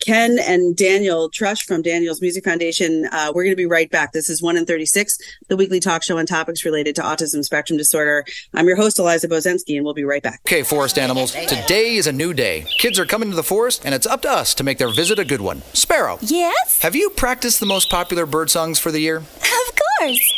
Ken 0.00 0.38
and 0.40 0.76
Daniel 0.76 1.30
Trush 1.30 1.64
from 1.64 1.82
Daniel's 1.82 2.20
Music 2.20 2.44
Foundation. 2.44 3.08
Uh, 3.12 3.32
we're 3.34 3.44
going 3.44 3.52
to 3.52 3.56
be 3.56 3.66
right 3.66 3.90
back. 3.90 4.12
This 4.12 4.28
is 4.28 4.42
1 4.42 4.56
in 4.56 4.66
36, 4.66 5.18
the 5.48 5.56
weekly 5.56 5.80
talk 5.80 6.02
show 6.02 6.18
on 6.18 6.26
topics 6.26 6.64
related 6.64 6.94
to 6.96 7.02
autism 7.02 7.44
spectrum 7.44 7.76
disorder. 7.76 8.24
I'm 8.54 8.66
your 8.66 8.76
host, 8.76 8.98
Eliza 8.98 9.28
Bozensky, 9.28 9.76
and 9.76 9.84
we'll 9.84 9.94
be 9.94 10.04
right 10.04 10.22
back. 10.22 10.40
Okay, 10.46 10.62
forest 10.62 10.98
animals. 10.98 11.32
Today 11.32 11.96
is 11.96 12.06
a 12.06 12.12
new 12.12 12.34
day. 12.34 12.66
Kids 12.78 12.98
are 12.98 13.06
coming 13.06 13.30
to 13.30 13.36
the 13.36 13.42
forest, 13.42 13.82
and 13.84 13.94
it's 13.94 14.06
up 14.06 14.22
to 14.22 14.30
us 14.30 14.54
to 14.54 14.64
make 14.64 14.78
their 14.78 14.92
visit 14.92 15.18
a 15.18 15.24
good 15.24 15.40
one. 15.40 15.62
Sparrow. 15.72 16.18
Yes? 16.20 16.82
Have 16.82 16.94
you 16.94 17.10
practiced 17.10 17.60
the 17.60 17.66
most 17.66 17.90
popular 17.90 18.26
bird 18.26 18.50
songs 18.50 18.78
for 18.78 18.90
the 18.90 19.00
year? 19.00 19.18
Of 19.18 19.78
course. 19.98 20.34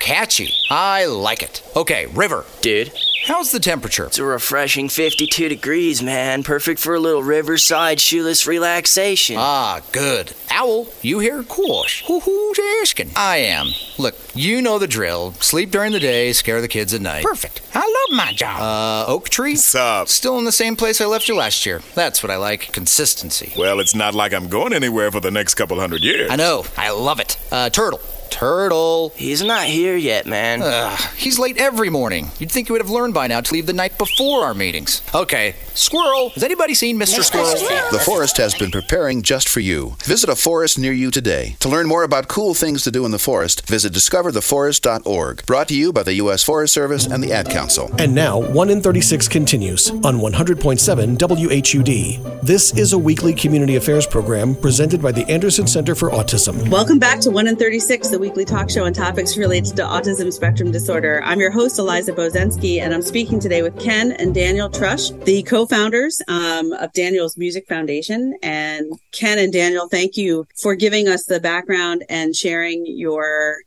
Catchy. 0.00 0.54
I 0.70 1.04
like 1.06 1.42
it. 1.42 1.62
Okay, 1.76 2.06
River. 2.06 2.44
Dude. 2.62 2.92
How's 3.28 3.52
the 3.52 3.60
temperature? 3.60 4.06
It's 4.06 4.18
a 4.18 4.24
refreshing 4.24 4.88
52 4.88 5.50
degrees, 5.50 6.02
man. 6.02 6.42
Perfect 6.42 6.80
for 6.80 6.94
a 6.94 6.98
little 6.98 7.22
riverside 7.22 8.00
shoeless 8.00 8.46
relaxation. 8.46 9.36
Ah, 9.38 9.82
good. 9.92 10.32
Owl, 10.48 10.86
you 11.02 11.18
here? 11.18 11.42
Quash. 11.42 12.02
Who's 12.06 12.58
asking? 12.80 13.10
I 13.16 13.36
am. 13.36 13.66
Look, 13.98 14.14
you 14.34 14.62
know 14.62 14.78
the 14.78 14.86
drill. 14.86 15.32
Sleep 15.40 15.70
during 15.70 15.92
the 15.92 16.00
day, 16.00 16.32
scare 16.32 16.62
the 16.62 16.68
kids 16.68 16.94
at 16.94 17.02
night. 17.02 17.22
Perfect. 17.22 17.60
I 17.74 17.80
love 17.80 18.16
my 18.16 18.32
job. 18.32 18.62
Uh, 18.62 19.12
oak 19.12 19.28
tree? 19.28 19.56
Sup? 19.56 20.08
Still 20.08 20.38
in 20.38 20.46
the 20.46 20.50
same 20.50 20.74
place 20.74 20.98
I 21.02 21.04
left 21.04 21.28
you 21.28 21.36
last 21.36 21.66
year. 21.66 21.82
That's 21.94 22.22
what 22.22 22.30
I 22.30 22.36
like. 22.36 22.72
Consistency. 22.72 23.52
Well, 23.58 23.78
it's 23.78 23.94
not 23.94 24.14
like 24.14 24.32
I'm 24.32 24.48
going 24.48 24.72
anywhere 24.72 25.12
for 25.12 25.20
the 25.20 25.30
next 25.30 25.56
couple 25.56 25.78
hundred 25.78 26.02
years. 26.02 26.30
I 26.30 26.36
know. 26.36 26.64
I 26.78 26.92
love 26.92 27.20
it. 27.20 27.36
Uh, 27.52 27.68
turtle. 27.68 28.00
Turtle. 28.30 29.12
He's 29.16 29.42
not 29.42 29.64
here 29.64 29.96
yet, 29.96 30.26
man. 30.26 30.62
Ugh, 30.62 30.98
he's 31.16 31.38
late 31.38 31.58
every 31.58 31.90
morning. 31.90 32.30
You'd 32.38 32.50
think 32.50 32.68
he 32.68 32.72
would 32.72 32.80
have 32.80 32.90
learned 32.90 33.14
by 33.14 33.26
now 33.26 33.40
to 33.40 33.52
leave 33.52 33.66
the 33.66 33.72
night 33.72 33.98
before 33.98 34.44
our 34.44 34.54
meetings. 34.54 35.02
Okay, 35.14 35.54
Squirrel. 35.78 36.30
Has 36.30 36.42
anybody 36.42 36.74
seen 36.74 36.98
Mr. 36.98 37.22
Squirrel? 37.22 37.52
The 37.92 38.02
forest 38.04 38.36
has 38.38 38.54
been 38.54 38.72
preparing 38.72 39.22
just 39.22 39.48
for 39.48 39.60
you. 39.60 39.94
Visit 40.02 40.28
a 40.28 40.34
forest 40.34 40.76
near 40.78 40.92
you 40.92 41.12
today. 41.12 41.56
To 41.60 41.68
learn 41.68 41.86
more 41.86 42.02
about 42.02 42.26
cool 42.26 42.52
things 42.52 42.82
to 42.82 42.90
do 42.90 43.04
in 43.04 43.12
the 43.12 43.18
forest, 43.18 43.66
visit 43.66 43.92
discovertheforest.org. 43.92 45.46
Brought 45.46 45.68
to 45.68 45.76
you 45.76 45.92
by 45.92 46.02
the 46.02 46.14
U.S. 46.14 46.42
Forest 46.42 46.74
Service 46.74 47.06
and 47.06 47.22
the 47.22 47.32
Ad 47.32 47.48
Council. 47.48 47.94
And 47.98 48.12
now, 48.14 48.40
1 48.40 48.70
in 48.70 48.82
36 48.82 49.28
continues 49.28 49.90
on 49.90 50.18
100.7 50.18 51.16
WHUD. 51.16 52.42
This 52.42 52.76
is 52.76 52.92
a 52.92 52.98
weekly 52.98 53.32
community 53.32 53.76
affairs 53.76 54.06
program 54.06 54.56
presented 54.56 55.00
by 55.00 55.12
the 55.12 55.28
Anderson 55.30 55.66
Center 55.68 55.94
for 55.94 56.10
Autism. 56.10 56.68
Welcome 56.70 56.98
back 56.98 57.20
to 57.20 57.30
1 57.30 57.46
in 57.46 57.56
36, 57.56 58.08
weekly 58.18 58.44
talk 58.44 58.68
show 58.68 58.84
on 58.84 58.92
topics 58.92 59.36
related 59.36 59.76
to 59.76 59.82
autism 59.82 60.32
spectrum 60.32 60.72
disorder. 60.72 61.22
I'm 61.24 61.38
your 61.38 61.52
host, 61.52 61.78
Eliza 61.78 62.12
Bozensky, 62.12 62.80
and 62.80 62.92
I'm 62.92 63.02
speaking 63.02 63.38
today 63.38 63.62
with 63.62 63.78
Ken 63.78 64.12
and 64.12 64.34
Daniel 64.34 64.68
Trush, 64.68 65.24
the 65.24 65.44
co 65.44 65.66
founders 65.66 66.20
um, 66.26 66.72
of 66.72 66.92
Daniel's 66.92 67.36
Music 67.36 67.66
Foundation. 67.68 68.36
And 68.42 68.92
Ken 69.12 69.38
and 69.38 69.52
Daniel, 69.52 69.88
thank 69.88 70.16
you 70.16 70.46
for 70.60 70.74
giving 70.74 71.06
us 71.06 71.26
the 71.26 71.38
background 71.38 72.04
and 72.08 72.34
sharing 72.34 72.84
your 72.86 73.58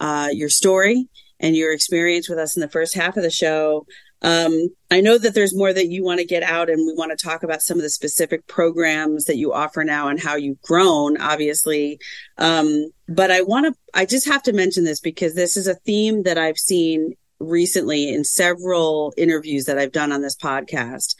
uh, 0.00 0.28
your 0.32 0.48
story 0.48 1.08
and 1.38 1.54
your 1.54 1.72
experience 1.72 2.28
with 2.28 2.38
us 2.38 2.56
in 2.56 2.60
the 2.60 2.68
first 2.68 2.94
half 2.94 3.16
of 3.16 3.22
the 3.22 3.30
show. 3.30 3.86
Um, 4.22 4.68
I 4.90 5.00
know 5.00 5.16
that 5.18 5.34
there's 5.34 5.56
more 5.56 5.72
that 5.72 5.88
you 5.88 6.04
want 6.04 6.20
to 6.20 6.26
get 6.26 6.42
out, 6.42 6.68
and 6.68 6.86
we 6.86 6.94
want 6.94 7.16
to 7.16 7.26
talk 7.26 7.42
about 7.42 7.62
some 7.62 7.78
of 7.78 7.82
the 7.82 7.90
specific 7.90 8.46
programs 8.46 9.24
that 9.24 9.36
you 9.36 9.52
offer 9.52 9.84
now 9.84 10.08
and 10.08 10.20
how 10.20 10.36
you've 10.36 10.60
grown, 10.62 11.16
obviously. 11.20 11.98
Um, 12.36 12.90
but 13.08 13.30
I 13.30 13.42
want 13.42 13.66
to, 13.66 13.80
I 13.94 14.04
just 14.04 14.28
have 14.28 14.42
to 14.44 14.52
mention 14.52 14.84
this 14.84 15.00
because 15.00 15.34
this 15.34 15.56
is 15.56 15.66
a 15.66 15.74
theme 15.74 16.24
that 16.24 16.38
I've 16.38 16.58
seen 16.58 17.14
recently 17.38 18.12
in 18.12 18.24
several 18.24 19.14
interviews 19.16 19.64
that 19.64 19.78
I've 19.78 19.92
done 19.92 20.12
on 20.12 20.22
this 20.22 20.36
podcast. 20.36 21.14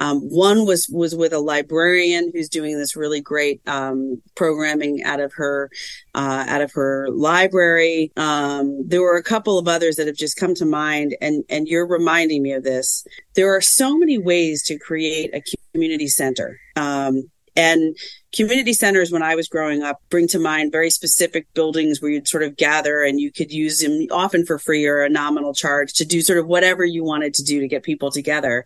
Um, 0.00 0.20
one 0.20 0.66
was 0.66 0.88
was 0.92 1.14
with 1.14 1.32
a 1.32 1.38
librarian 1.38 2.30
who's 2.32 2.48
doing 2.48 2.78
this 2.78 2.96
really 2.96 3.20
great 3.20 3.60
um, 3.66 4.20
programming 4.34 5.02
out 5.04 5.20
of 5.20 5.32
her 5.34 5.70
uh, 6.14 6.44
out 6.48 6.60
of 6.60 6.72
her 6.72 7.08
library. 7.10 8.12
Um, 8.16 8.86
there 8.86 9.02
were 9.02 9.16
a 9.16 9.22
couple 9.22 9.58
of 9.58 9.68
others 9.68 9.96
that 9.96 10.06
have 10.06 10.16
just 10.16 10.36
come 10.36 10.54
to 10.54 10.66
mind, 10.66 11.16
and 11.20 11.44
and 11.48 11.66
you're 11.66 11.86
reminding 11.86 12.42
me 12.42 12.52
of 12.52 12.64
this. 12.64 13.06
There 13.34 13.54
are 13.54 13.60
so 13.60 13.96
many 13.96 14.18
ways 14.18 14.62
to 14.64 14.78
create 14.78 15.34
a 15.34 15.42
community 15.72 16.08
center. 16.08 16.58
Um, 16.76 17.30
and 17.56 17.96
community 18.34 18.74
centers, 18.74 19.10
when 19.10 19.22
I 19.22 19.34
was 19.34 19.48
growing 19.48 19.82
up, 19.82 20.00
bring 20.10 20.28
to 20.28 20.38
mind 20.38 20.72
very 20.72 20.90
specific 20.90 21.46
buildings 21.54 22.02
where 22.02 22.10
you'd 22.10 22.28
sort 22.28 22.42
of 22.42 22.56
gather 22.56 23.02
and 23.02 23.18
you 23.18 23.32
could 23.32 23.50
use 23.50 23.78
them 23.80 24.06
often 24.10 24.44
for 24.44 24.58
free 24.58 24.84
or 24.84 25.00
a 25.00 25.08
nominal 25.08 25.54
charge 25.54 25.94
to 25.94 26.04
do 26.04 26.20
sort 26.20 26.38
of 26.38 26.46
whatever 26.46 26.84
you 26.84 27.02
wanted 27.02 27.32
to 27.34 27.42
do 27.42 27.60
to 27.60 27.68
get 27.68 27.82
people 27.82 28.10
together. 28.10 28.64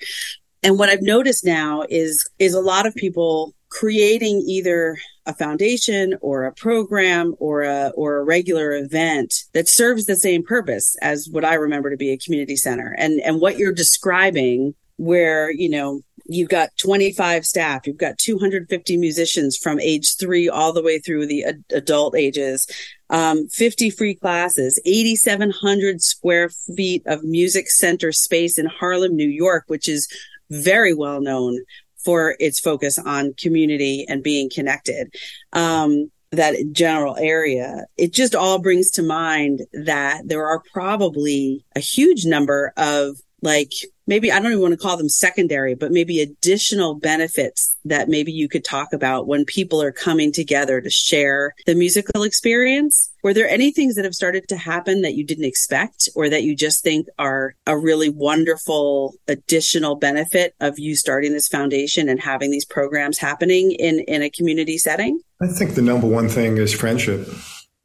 And 0.63 0.79
what 0.79 0.89
I've 0.89 1.03
noticed 1.03 1.45
now 1.45 1.85
is, 1.89 2.29
is 2.39 2.55
a 2.55 2.61
lot 2.61 2.87
of 2.87 2.95
people 2.95 3.55
creating 3.71 4.43
either 4.47 4.99
a 5.27 5.35
foundation 5.35 6.17
or 6.21 6.45
a 6.45 6.53
program 6.53 7.35
or 7.39 7.63
a 7.63 7.93
or 7.97 8.17
a 8.17 8.25
regular 8.25 8.73
event 8.73 9.45
that 9.55 9.69
serves 9.69 10.07
the 10.07 10.17
same 10.17 10.43
purpose 10.43 10.97
as 11.01 11.29
what 11.31 11.45
I 11.45 11.55
remember 11.55 11.89
to 11.91 11.97
be 11.97 12.11
a 12.11 12.19
community 12.19 12.57
center. 12.57 12.95
And 12.99 13.21
and 13.21 13.41
what 13.41 13.57
you're 13.57 13.73
describing 13.73 14.75
where, 14.97 15.51
you 15.51 15.71
know, 15.71 16.03
you've 16.27 16.51
got 16.51 16.77
25 16.77 17.47
staff, 17.47 17.87
you've 17.87 17.97
got 17.97 18.19
250 18.19 18.97
musicians 18.99 19.57
from 19.57 19.81
age 19.81 20.17
3 20.17 20.49
all 20.49 20.73
the 20.73 20.83
way 20.83 20.99
through 20.99 21.27
the 21.27 21.45
ad- 21.45 21.65
adult 21.73 22.15
ages. 22.17 22.67
Um, 23.09 23.49
50 23.49 23.91
free 23.91 24.15
classes, 24.15 24.81
8,700 24.85 26.01
square 26.01 26.51
feet 26.77 27.03
of 27.07 27.25
music 27.25 27.69
center 27.69 28.13
space 28.13 28.57
in 28.57 28.67
Harlem, 28.67 29.17
New 29.17 29.29
York, 29.29 29.65
which 29.67 29.89
is 29.89 30.07
very 30.51 30.95
well 30.95 31.21
known 31.21 31.59
for 32.05 32.37
its 32.41 32.61
focus 32.61 32.99
on 32.99 33.35
community 33.35 34.07
and 34.09 34.23
being 34.23 34.51
connected. 34.53 35.15
Um, 35.53 36.11
that 36.33 36.55
general 36.73 37.17
area, 37.17 37.87
it 37.97 38.13
just 38.13 38.35
all 38.35 38.61
brings 38.61 38.91
to 38.93 39.03
mind 39.03 39.63
that 39.73 40.23
there 40.25 40.47
are 40.47 40.63
probably 40.73 41.65
a 41.75 41.81
huge 41.81 42.25
number 42.25 42.73
of 42.77 43.17
like 43.43 43.73
maybe 44.07 44.31
I 44.31 44.39
don't 44.39 44.53
even 44.53 44.61
want 44.61 44.73
to 44.73 44.79
call 44.79 44.97
them 44.97 45.09
secondary, 45.09 45.75
but 45.75 45.93
maybe 45.93 46.21
additional 46.21 46.95
benefits 46.95 47.77
that 47.85 48.09
maybe 48.09 48.33
you 48.33 48.49
could 48.49 48.65
talk 48.65 48.93
about 48.93 49.27
when 49.27 49.45
people 49.45 49.83
are 49.83 49.93
coming 49.93 50.33
together 50.33 50.81
to 50.81 50.91
share 50.91 51.55
the 51.67 51.75
musical 51.75 52.23
experience. 52.23 53.10
Were 53.23 53.35
there 53.35 53.49
any 53.49 53.71
things 53.73 53.97
that 53.97 54.05
have 54.05 54.15
started 54.15 54.49
to 54.49 54.57
happen 54.57 55.03
that 55.03 55.15
you 55.15 55.25
didn't 55.25 55.45
expect 55.45 56.09
or 56.15 56.29
that 56.29 56.43
you 56.43 56.57
just 56.57 56.83
think 56.83 57.07
are 57.19 57.55
a 57.67 57.77
really 57.77 58.09
wonderful 58.09 59.15
additional 59.29 59.97
benefit 59.97 60.55
of 60.61 60.79
you 60.79 60.97
starting 60.97 61.33
this 61.33 61.49
foundation 61.49 62.09
and 62.09 62.21
having 62.21 62.51
these 62.51 62.65
programs 62.65 63.19
happening 63.19 63.73
in, 63.73 64.01
in 64.01 64.23
a 64.23 64.31
community 64.31 64.79
setting? 64.79 65.21
I 65.43 65.49
think 65.49 65.75
the 65.75 65.83
number 65.83 66.07
one 66.07 66.29
thing 66.29 66.57
is 66.57 66.73
friendship. 66.73 67.29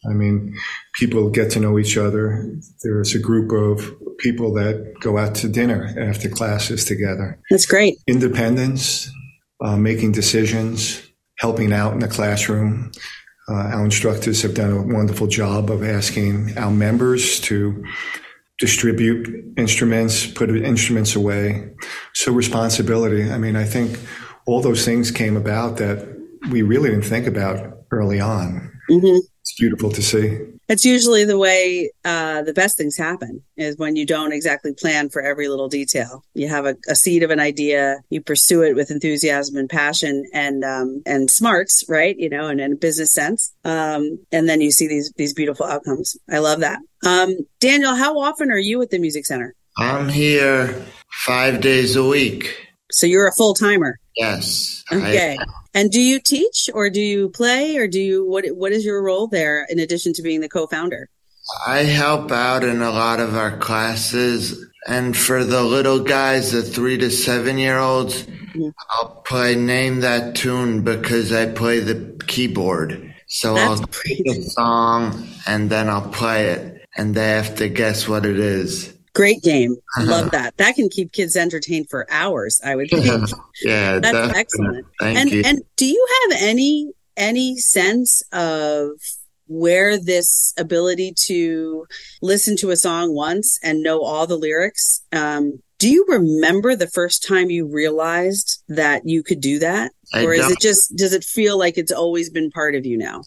I 0.07 0.13
mean, 0.13 0.55
people 0.93 1.29
get 1.29 1.51
to 1.51 1.59
know 1.59 1.79
each 1.79 1.97
other. 1.97 2.45
There's 2.83 3.15
a 3.15 3.19
group 3.19 3.51
of 3.51 3.91
people 4.19 4.53
that 4.53 4.93
go 5.01 5.17
out 5.17 5.35
to 5.35 5.49
dinner 5.49 5.93
after 5.99 6.29
classes 6.29 6.85
together. 6.85 7.39
That's 7.49 7.65
great. 7.65 7.97
Independence, 8.07 9.09
uh, 9.63 9.77
making 9.77 10.11
decisions, 10.11 11.01
helping 11.37 11.73
out 11.73 11.93
in 11.93 11.99
the 11.99 12.07
classroom, 12.07 12.91
Uh, 13.47 13.53
our 13.53 13.85
instructors 13.85 14.41
have 14.41 14.53
done 14.53 14.71
a 14.71 14.81
wonderful 14.81 15.27
job 15.27 15.69
of 15.69 15.83
asking 15.83 16.57
our 16.57 16.71
members 16.71 17.39
to 17.41 17.83
distribute 18.57 19.53
instruments, 19.57 20.25
put 20.25 20.49
instruments 20.49 21.15
away. 21.15 21.69
So 22.13 22.31
responsibility. 22.31 23.29
I 23.29 23.37
mean, 23.37 23.55
I 23.55 23.65
think 23.65 23.99
all 24.45 24.61
those 24.61 24.85
things 24.85 25.11
came 25.11 25.35
about 25.35 25.77
that 25.77 26.07
we 26.49 26.61
really 26.61 26.89
didn't 26.89 27.05
think 27.05 27.27
about 27.27 27.79
early 27.91 28.19
on. 28.19 28.71
Mm-hmm. 28.89 29.17
It's 29.41 29.55
beautiful 29.59 29.91
to 29.91 30.01
see. 30.01 30.39
It's 30.67 30.83
usually 30.83 31.25
the 31.25 31.37
way 31.37 31.91
uh, 32.03 32.41
the 32.41 32.53
best 32.53 32.77
things 32.77 32.97
happen 32.97 33.43
is 33.55 33.77
when 33.77 33.95
you 33.95 34.05
don't 34.05 34.33
exactly 34.33 34.73
plan 34.73 35.09
for 35.09 35.21
every 35.21 35.47
little 35.47 35.67
detail. 35.67 36.23
You 36.33 36.47
have 36.47 36.65
a, 36.65 36.75
a 36.89 36.95
seed 36.95 37.21
of 37.21 37.29
an 37.29 37.39
idea, 37.39 37.97
you 38.09 38.21
pursue 38.21 38.63
it 38.63 38.75
with 38.75 38.89
enthusiasm 38.89 39.57
and 39.57 39.69
passion 39.69 40.25
and 40.33 40.63
um, 40.63 41.03
and 41.05 41.29
smarts, 41.29 41.83
right? 41.87 42.15
You 42.17 42.29
know, 42.29 42.47
and 42.47 42.59
in 42.59 42.73
a 42.73 42.77
business 42.77 43.13
sense, 43.13 43.53
um, 43.63 44.19
and 44.31 44.49
then 44.49 44.61
you 44.61 44.71
see 44.71 44.87
these 44.87 45.13
these 45.17 45.33
beautiful 45.33 45.65
outcomes. 45.65 46.15
I 46.29 46.39
love 46.39 46.61
that. 46.61 46.79
Um, 47.05 47.35
Daniel, 47.59 47.95
how 47.95 48.17
often 48.19 48.51
are 48.51 48.57
you 48.57 48.81
at 48.81 48.89
the 48.89 48.99
Music 48.99 49.25
Center? 49.25 49.53
I'm 49.77 50.09
here 50.09 50.85
five 51.25 51.61
days 51.61 51.95
a 51.95 52.03
week. 52.03 52.57
So 52.91 53.05
you're 53.05 53.27
a 53.27 53.33
full 53.33 53.53
timer. 53.53 53.99
Yes. 54.15 54.83
Okay. 54.91 55.37
I, 55.39 55.45
and 55.73 55.91
do 55.91 55.99
you 55.99 56.19
teach 56.19 56.69
or 56.73 56.89
do 56.89 57.01
you 57.01 57.29
play 57.29 57.77
or 57.77 57.87
do 57.87 57.99
you 57.99 58.25
what 58.25 58.45
what 58.55 58.71
is 58.71 58.85
your 58.85 59.01
role 59.03 59.27
there 59.27 59.65
in 59.69 59.79
addition 59.79 60.13
to 60.13 60.21
being 60.21 60.41
the 60.41 60.49
co-founder? 60.49 61.09
I 61.67 61.79
help 61.79 62.31
out 62.31 62.63
in 62.63 62.81
a 62.81 62.91
lot 62.91 63.19
of 63.19 63.35
our 63.35 63.57
classes 63.57 64.65
and 64.87 65.17
for 65.17 65.43
the 65.43 65.63
little 65.63 65.99
guys, 65.99 66.51
the 66.51 66.61
3 66.61 66.97
to 66.99 67.09
7 67.09 67.57
year 67.57 67.77
olds, 67.77 68.23
mm-hmm. 68.23 68.69
I'll 68.91 69.21
play 69.25 69.55
name 69.55 70.01
that 70.01 70.35
tune 70.35 70.83
because 70.83 71.31
I 71.31 71.47
play 71.47 71.79
the 71.79 72.23
keyboard. 72.27 73.13
So 73.27 73.55
That's 73.55 73.81
I'll 73.81 73.87
play 73.87 74.21
the 74.23 74.41
song 74.43 75.27
and 75.47 75.69
then 75.69 75.89
I'll 75.89 76.09
play 76.09 76.49
it 76.49 76.87
and 76.95 77.15
they 77.15 77.29
have 77.29 77.55
to 77.55 77.67
guess 77.67 78.07
what 78.07 78.25
it 78.25 78.39
is. 78.39 78.94
Great 79.15 79.41
game. 79.41 79.77
Love 80.01 80.31
that. 80.31 80.57
That 80.57 80.75
can 80.75 80.89
keep 80.89 81.11
kids 81.13 81.35
entertained 81.35 81.89
for 81.89 82.05
hours, 82.11 82.61
I 82.63 82.75
would 82.75 82.89
think. 82.91 83.29
yeah, 83.63 83.99
that's 83.99 84.13
definitely. 84.13 84.39
excellent. 84.39 84.85
Thank 84.99 85.17
and 85.17 85.31
you. 85.31 85.41
and 85.45 85.61
do 85.77 85.85
you 85.85 86.07
have 86.23 86.41
any 86.41 86.91
any 87.17 87.57
sense 87.57 88.21
of 88.33 88.89
where 89.47 89.97
this 89.97 90.53
ability 90.57 91.13
to 91.15 91.85
listen 92.21 92.57
to 92.57 92.71
a 92.71 92.75
song 92.75 93.13
once 93.15 93.57
and 93.63 93.81
know 93.83 94.01
all 94.01 94.25
the 94.27 94.35
lyrics 94.35 95.01
um, 95.11 95.61
do 95.77 95.87
you 95.87 96.03
remember 96.09 96.75
the 96.75 96.87
first 96.87 97.25
time 97.25 97.51
you 97.51 97.65
realized 97.71 98.63
that 98.67 99.03
you 99.05 99.21
could 99.21 99.39
do 99.39 99.59
that 99.59 99.91
I 100.13 100.25
or 100.25 100.33
is 100.33 100.49
it 100.49 100.59
just 100.59 100.95
does 100.97 101.13
it 101.13 101.23
feel 101.23 101.59
like 101.59 101.77
it's 101.77 101.91
always 101.91 102.29
been 102.31 102.49
part 102.49 102.73
of 102.75 102.85
you 102.87 102.97
now 102.97 103.21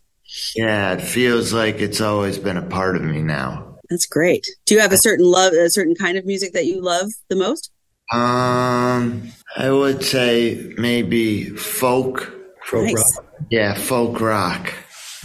Yeah, 0.57 0.93
it 0.95 1.01
feels 1.03 1.53
like 1.53 1.77
it's 1.81 2.01
always 2.01 2.37
been 2.39 2.57
a 2.57 2.63
part 2.63 2.97
of 2.97 3.03
me 3.03 3.23
now. 3.23 3.68
That's 3.91 4.07
great 4.07 4.47
do 4.67 4.75
you 4.75 4.81
have 4.81 4.93
a 4.93 4.97
certain 4.99 5.25
love 5.25 5.53
a 5.53 5.71
certain 5.71 5.95
kind 5.95 6.17
of 6.19 6.25
music 6.25 6.53
that 6.53 6.67
you 6.67 6.81
love 6.81 7.09
the 7.29 7.37
most 7.37 7.71
Um, 8.13 9.31
I 9.57 9.71
would 9.71 10.03
say 10.05 10.73
maybe 10.79 11.51
folk. 11.51 12.33
Folk 12.65 12.85
Nice. 12.87 12.95
rock. 13.17 13.25
Yeah, 13.51 13.75
folk 13.75 14.21
rock. 14.21 14.73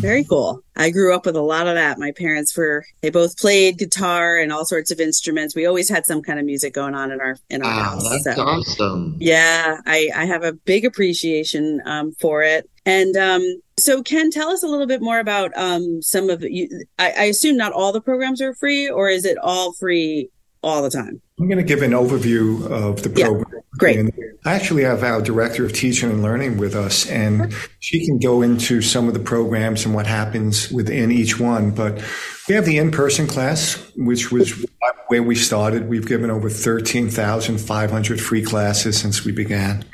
Very 0.02 0.24
cool. 0.24 0.62
I 0.76 0.90
grew 0.90 1.14
up 1.16 1.26
with 1.26 1.36
a 1.36 1.42
lot 1.42 1.68
of 1.68 1.76
that. 1.76 1.98
My 2.00 2.12
parents 2.12 2.58
were 2.58 2.84
they 3.02 3.10
both 3.10 3.38
played 3.38 3.78
guitar 3.78 4.38
and 4.38 4.52
all 4.52 4.66
sorts 4.66 4.92
of 4.92 5.00
instruments. 5.00 5.56
We 5.56 5.66
always 5.66 5.88
had 5.90 6.06
some 6.06 6.22
kind 6.22 6.40
of 6.40 6.46
music 6.46 6.74
going 6.74 6.96
on 6.96 7.12
in 7.12 7.22
our 7.22 7.38
in 7.50 7.62
our 7.62 7.70
Wow, 7.72 7.84
house. 7.84 8.24
that's 8.24 8.36
so. 8.38 8.44
awesome. 8.44 9.16
Yeah, 9.20 9.78
I, 9.86 10.10
I 10.16 10.26
have 10.26 10.44
a 10.44 10.52
big 10.54 10.84
appreciation 10.84 11.82
um, 11.86 12.12
for 12.20 12.42
it. 12.44 12.70
And 12.86 13.16
um, 13.16 13.44
so, 13.84 14.02
Ken, 14.02 14.32
tell 14.32 14.50
us 14.50 14.64
a 14.64 14.68
little 14.68 14.88
bit 14.88 15.02
more 15.02 15.20
about 15.20 15.52
um, 15.56 16.02
some 16.02 16.30
of 16.30 16.42
you. 16.44 16.68
I, 16.98 17.12
I 17.12 17.24
assume 17.26 17.58
not 17.58 17.72
all 17.74 17.92
the 17.92 18.02
programs 18.02 18.42
are 18.42 18.54
free, 18.56 18.90
or 18.90 19.10
is 19.10 19.26
it 19.26 19.38
all 19.38 19.74
free 19.74 20.30
all 20.62 20.82
the 20.82 20.90
time? 20.90 21.22
I'm 21.40 21.48
going 21.48 21.58
to 21.58 21.64
give 21.64 21.82
an 21.82 21.92
overview 21.92 22.66
of 22.72 23.04
the 23.04 23.10
Yeah, 23.16 23.26
program. 23.28 23.62
great. 23.78 24.00
And 24.00 24.12
I 24.46 24.54
actually 24.54 24.84
have 24.84 25.04
our 25.04 25.22
director 25.22 25.66
of 25.66 25.74
teaching 25.74 26.10
and 26.10 26.22
learning 26.22 26.58
with 26.58 26.76
us, 26.76 27.06
and 27.10 27.54
she 27.80 28.06
can 28.06 28.20
go 28.20 28.42
into 28.42 28.82
some 28.82 29.08
of 29.08 29.14
the 29.14 29.20
programs 29.20 29.86
and 29.86 29.94
what 29.94 30.08
happens 30.08 30.72
within 30.72 31.12
each 31.12 31.40
one. 31.40 31.72
But 31.72 32.02
we 32.48 32.56
have 32.56 32.66
the 32.66 32.78
in-person 32.78 33.28
class, 33.28 33.76
which 33.96 34.32
was 34.32 34.66
where 35.08 35.24
we 35.24 35.36
started. 35.36 35.90
We've 35.90 36.08
given 36.08 36.30
over 36.30 36.50
13,500 36.50 38.22
free 38.22 38.44
classes 38.44 38.98
since 38.98 39.26
we 39.26 39.32
began. 39.32 39.86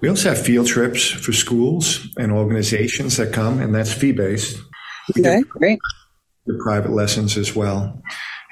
We 0.00 0.08
also 0.08 0.30
have 0.30 0.42
field 0.42 0.66
trips 0.66 1.10
for 1.10 1.32
schools 1.32 2.08
and 2.18 2.32
organizations 2.32 3.16
that 3.18 3.32
come, 3.32 3.60
and 3.60 3.74
that's 3.74 3.92
fee-based. 3.92 4.56
We 5.14 5.22
do 5.22 5.44
great. 5.44 5.78
the 6.46 6.58
private 6.62 6.90
lessons 6.90 7.36
as 7.36 7.54
well. 7.54 8.00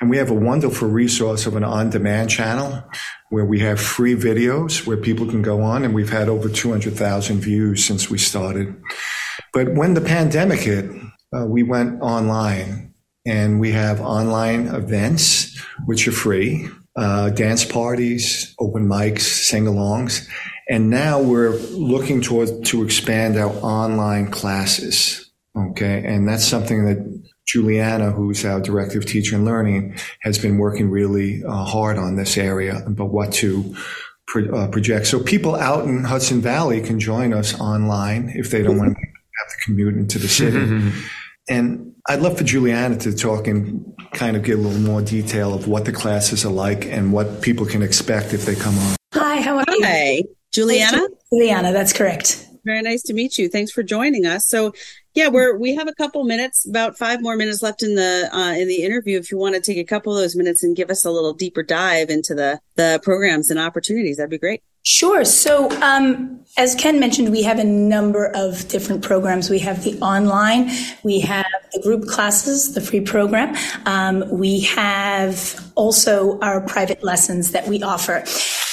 And 0.01 0.11
we 0.11 0.19
have 0.19 0.31
a 0.31 0.35
wonderful 0.35 0.89
resource 0.89 1.47
of 1.47 1.57
an 1.57 1.65
on-demand 1.65 2.31
channel 2.31 2.85
where 3.31 3.45
we 3.45 3.61
have 3.61 3.81
free 3.81 4.15
videos 4.15 4.87
where 4.87 4.97
people 4.97 5.27
can 5.27 5.43
go 5.43 5.63
on 5.63 5.85
and 5.85 5.95
we've 5.95 6.11
had 6.11 6.29
over 6.29 6.49
200,000 6.49 7.41
views 7.41 7.85
since 7.85 8.09
we 8.09 8.19
started. 8.19 8.75
But 9.53 9.75
when 9.75 9.95
the 9.95 10.01
pandemic 10.01 10.61
hit, 10.61 10.91
uh, 11.35 11.47
we 11.47 11.63
went 11.63 12.01
online 12.01 12.95
and 13.27 13.59
we 13.59 13.73
have 13.73 14.01
online 14.01 14.69
events, 14.69 15.61
which 15.87 16.07
are 16.07 16.13
free, 16.13 16.69
uh, 16.97 17.31
dance 17.31 17.65
parties, 17.65 18.55
open 18.59 18.87
mics, 18.87 19.21
sing-alongs. 19.21 20.27
And 20.69 20.91
now 20.91 21.21
we're 21.21 21.57
looking 21.57 22.21
toward 22.21 22.65
to 22.67 22.83
expand 22.83 23.37
our 23.39 23.51
online 23.51 24.31
classes. 24.31 25.31
Okay. 25.57 26.05
And 26.05 26.29
that's 26.29 26.45
something 26.45 26.85
that 26.85 27.23
Juliana, 27.47 28.11
who's 28.11 28.45
our 28.45 28.61
director 28.61 28.99
of 28.99 29.07
teacher 29.07 29.35
and 29.35 29.45
learning, 29.45 29.97
has 30.21 30.39
been 30.39 30.59
working 30.59 30.91
really 30.91 31.43
uh, 31.43 31.65
hard 31.65 31.97
on 31.97 32.17
this 32.17 32.37
area 32.37 32.85
about 32.87 33.11
what 33.11 33.33
to 33.35 33.75
pro- 34.27 34.55
uh, 34.55 34.69
project. 34.69 35.07
So 35.07 35.21
people 35.21 35.57
out 35.57 35.85
in 35.87 36.05
Hudson 36.05 36.43
Valley 36.43 36.83
can 36.83 37.01
join 37.01 37.33
us 37.33 37.59
online 37.59 38.33
if 38.35 38.51
they 38.51 38.63
don't 38.63 38.77
want 38.77 38.95
to 38.95 39.01
have 39.01 39.49
to 39.51 39.65
commute 39.65 39.95
into 39.95 40.19
the 40.19 40.29
city. 40.29 40.93
and 41.49 41.95
I'd 42.11 42.21
love 42.21 42.37
for 42.37 42.45
Juliana 42.45 42.99
to 42.99 43.17
talk 43.17 43.47
and 43.47 43.95
kind 44.13 44.37
of 44.37 44.43
get 44.43 44.59
a 44.59 44.61
little 44.61 44.81
more 44.81 45.01
detail 45.01 45.55
of 45.55 45.67
what 45.67 45.87
the 45.87 45.93
classes 45.93 46.45
are 46.45 46.53
like 46.53 46.85
and 46.85 47.13
what 47.13 47.41
people 47.41 47.65
can 47.65 47.83
expect 47.83 48.35
if 48.35 48.45
they 48.45 48.55
come 48.55 48.77
on. 48.79 48.97
Hi, 49.15 49.41
how 49.41 49.57
are 49.57 49.65
you? 49.69 49.85
Hi, 49.85 50.23
Juliana. 50.59 51.07
Juliana, 51.33 51.73
that's 51.73 51.93
correct. 51.93 52.49
Very 52.65 52.83
nice 52.83 53.03
to 53.03 53.15
meet 53.15 53.39
you. 53.39 53.49
Thanks 53.49 53.71
for 53.71 53.85
joining 53.85 54.27
us. 54.27 54.47
So, 54.47 54.75
yeah, 55.15 55.29
we're 55.29 55.57
we 55.57 55.75
have 55.77 55.87
a 55.87 55.95
couple 55.95 56.25
minutes, 56.25 56.69
about 56.69 56.99
five 56.99 57.23
more 57.23 57.37
minutes 57.37 57.63
left 57.63 57.83
in 57.83 57.95
the 57.95 58.29
uh, 58.33 58.53
in 58.53 58.67
the 58.67 58.83
interview. 58.83 59.19
If 59.19 59.31
you 59.31 59.39
want 59.39 59.55
to 59.55 59.61
take 59.61 59.79
a 59.79 59.85
couple 59.85 60.13
of 60.13 60.21
those 60.21 60.35
minutes 60.35 60.65
and 60.65 60.77
give 60.77 60.91
us 60.91 61.05
a 61.05 61.11
little 61.11 61.33
deeper 61.33 61.63
dive 61.63 62.11
into 62.11 62.35
the 62.35 62.61
the 62.75 63.01
programs 63.05 63.51
and 63.51 63.59
opportunities, 63.59 64.17
that'd 64.17 64.31
be 64.31 64.39
great. 64.39 64.63
Sure. 64.85 65.25
So, 65.25 65.71
um, 65.83 66.41
as 66.57 66.75
Ken 66.75 66.99
mentioned, 66.99 67.31
we 67.31 67.43
have 67.43 67.59
a 67.59 67.65
number 67.65 68.33
of 68.35 68.67
different 68.69 69.03
programs. 69.03 69.51
We 69.51 69.59
have 69.59 69.85
the 69.85 69.99
online, 70.01 70.71
we 71.03 71.21
have 71.21 71.47
the 71.73 71.83
group 71.83 72.07
classes, 72.07 72.75
the 72.75 72.81
free 72.81 73.03
program. 73.03 73.55
Um, 73.87 74.25
we 74.31 74.61
have 74.61 75.71
also 75.75 76.39
our 76.41 76.61
private 76.63 77.05
lessons 77.05 77.53
that 77.53 77.69
we 77.69 77.83
offer. 77.83 78.25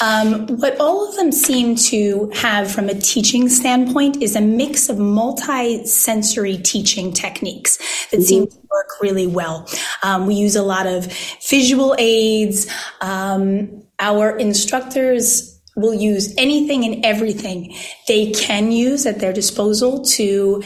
Um, 0.02 0.48
what 0.58 0.80
all 0.80 1.08
of 1.08 1.16
them 1.16 1.32
seem 1.32 1.76
to 1.76 2.32
have 2.36 2.72
from 2.72 2.90
a 2.90 2.94
teaching 2.94 3.48
standpoint 3.50 4.22
is 4.22 4.36
a 4.36 4.42
mix 4.42 4.90
of 4.90 4.98
multi-sensory 4.98 6.58
teaching 6.58 7.14
techniques 7.14 7.78
that 8.12 8.22
seem 8.22 8.48
to 8.48 8.58
work 8.70 8.90
really 9.02 9.28
well. 9.28 9.68
Um, 10.04 10.28
we 10.28 10.36
use 10.36 10.56
a 10.56 10.64
lot 10.64 10.86
of 10.86 11.12
visual 11.50 11.96
aids. 11.98 12.68
Um, 13.02 13.84
our 14.00 14.38
instructors 14.38 15.56
will 15.78 15.94
use 15.94 16.34
anything 16.38 16.86
and 16.86 17.06
everything 17.06 17.76
they 18.08 18.32
can 18.32 18.72
use 18.72 19.06
at 19.06 19.20
their 19.20 19.34
disposal 19.34 20.04
to 20.06 20.64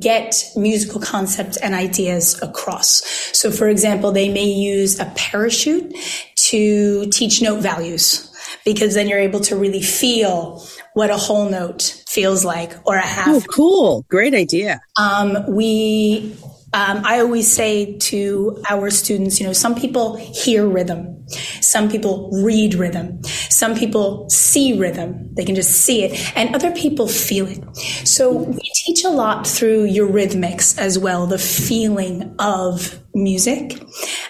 get 0.00 0.44
musical 0.56 1.00
concepts 1.00 1.56
and 1.58 1.74
ideas 1.74 2.40
across. 2.42 3.04
So, 3.32 3.52
for 3.52 3.68
example, 3.68 4.10
they 4.10 4.28
may 4.28 4.46
use 4.48 4.98
a 4.98 5.06
parachute 5.16 5.94
to 6.36 7.06
teach 7.10 7.40
note 7.40 7.60
values 7.60 8.27
because 8.64 8.94
then 8.94 9.08
you're 9.08 9.18
able 9.18 9.40
to 9.40 9.56
really 9.56 9.82
feel 9.82 10.64
what 10.94 11.10
a 11.10 11.16
whole 11.16 11.48
note 11.48 12.02
feels 12.08 12.44
like 12.44 12.72
or 12.86 12.96
a 12.96 13.00
half. 13.06 13.28
Oh, 13.28 13.42
cool! 13.48 14.04
Great 14.08 14.34
idea. 14.34 14.80
Um, 14.96 15.44
we 15.48 16.36
um, 16.72 17.02
I 17.04 17.20
always 17.20 17.50
say 17.50 17.96
to 17.96 18.62
our 18.68 18.90
students, 18.90 19.40
you 19.40 19.46
know, 19.46 19.54
some 19.54 19.74
people 19.74 20.16
hear 20.16 20.66
rhythm, 20.66 21.26
some 21.60 21.90
people 21.90 22.30
read 22.42 22.74
rhythm, 22.74 23.22
some 23.24 23.74
people 23.74 24.28
see 24.28 24.78
rhythm, 24.78 25.34
they 25.34 25.44
can 25.44 25.54
just 25.54 25.70
see 25.70 26.04
it, 26.04 26.36
and 26.36 26.54
other 26.54 26.70
people 26.72 27.08
feel 27.08 27.46
it. 27.46 27.76
So 28.06 28.30
we 28.32 28.70
teach 28.74 29.04
a 29.04 29.08
lot 29.08 29.46
through 29.46 29.88
eurythmics 29.88 30.78
as 30.78 30.98
well, 30.98 31.26
the 31.26 31.38
feeling 31.38 32.34
of 32.38 33.02
music. 33.14 33.80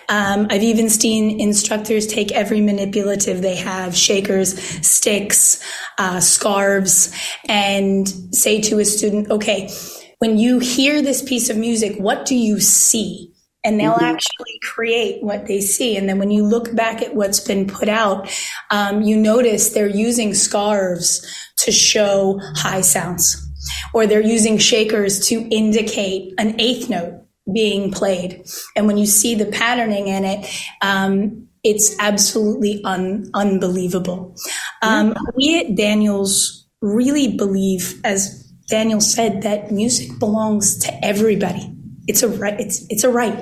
Um, 0.09 0.47
I've 0.49 0.63
even 0.63 0.89
seen 0.89 1.41
instructors 1.41 2.07
take 2.07 2.33
every 2.33 2.61
manipulative 2.61 3.43
they 3.43 3.57
have, 3.57 3.97
shakers, 3.97 4.59
sticks, 4.87 5.61
uh, 5.99 6.21
scarves, 6.21 7.13
and 7.49 8.09
say 8.33 8.61
to 8.63 8.79
a 8.79 8.85
student, 8.85 9.31
okay, 9.31 9.71
when 10.19 10.39
you 10.39 10.59
hear 10.59 11.01
this 11.03 11.23
piece 11.23 11.51
of 11.51 11.57
music, 11.57 11.97
what 11.99 12.27
do 12.27 12.35
you 12.35 12.61
see? 12.61 13.33
And 13.65 13.79
they'll 13.79 13.93
mm-hmm. 13.95 14.05
actually 14.05 14.59
create 14.63 15.23
what 15.23 15.47
they 15.47 15.61
see. 15.61 15.97
And 15.97 16.09
then 16.09 16.19
when 16.19 16.31
you 16.31 16.45
look 16.45 16.75
back 16.75 17.03
at 17.03 17.15
what's 17.15 17.41
been 17.41 17.67
put 17.67 17.89
out, 17.89 18.31
um, 18.71 19.03
you 19.03 19.17
notice 19.17 19.71
they're 19.71 19.89
using 19.89 20.33
scarves 20.35 21.27
to 21.59 21.73
show 21.73 22.41
high 22.55 22.81
sounds, 22.81 23.45
or 23.93 24.07
they're 24.07 24.21
using 24.21 24.59
shakers 24.59 25.27
to 25.29 25.41
indicate 25.51 26.35
an 26.39 26.61
eighth 26.61 26.89
note 26.89 27.25
being 27.53 27.91
played. 27.91 28.45
And 28.77 28.87
when 28.87 28.97
you 28.97 29.07
see 29.07 29.35
the 29.35 29.47
patterning 29.47 30.09
in 30.09 30.25
it, 30.25 30.65
um, 30.83 31.49
it's 31.65 31.99
absolutely 31.99 32.81
un- 32.85 33.31
unbelievable. 33.35 34.37
Um, 34.83 35.15
we 35.35 35.59
at 35.59 35.75
Daniels 35.75 36.67
really 36.81 37.37
believe, 37.37 38.01
as 38.05 38.38
Daniel 38.69 39.01
said, 39.01 39.43
that 39.43 39.71
music 39.71 40.19
belongs 40.19 40.79
to 40.79 41.05
everybody. 41.05 41.73
It's 42.07 42.23
a 42.23 42.29
right. 42.29 42.59
It's 42.59 42.85
it's 42.89 43.05
a 43.05 43.11
right, 43.11 43.37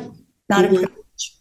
not 0.49 0.65
mm-hmm. 0.65 0.75
a 0.75 0.79
privilege. 0.79 1.37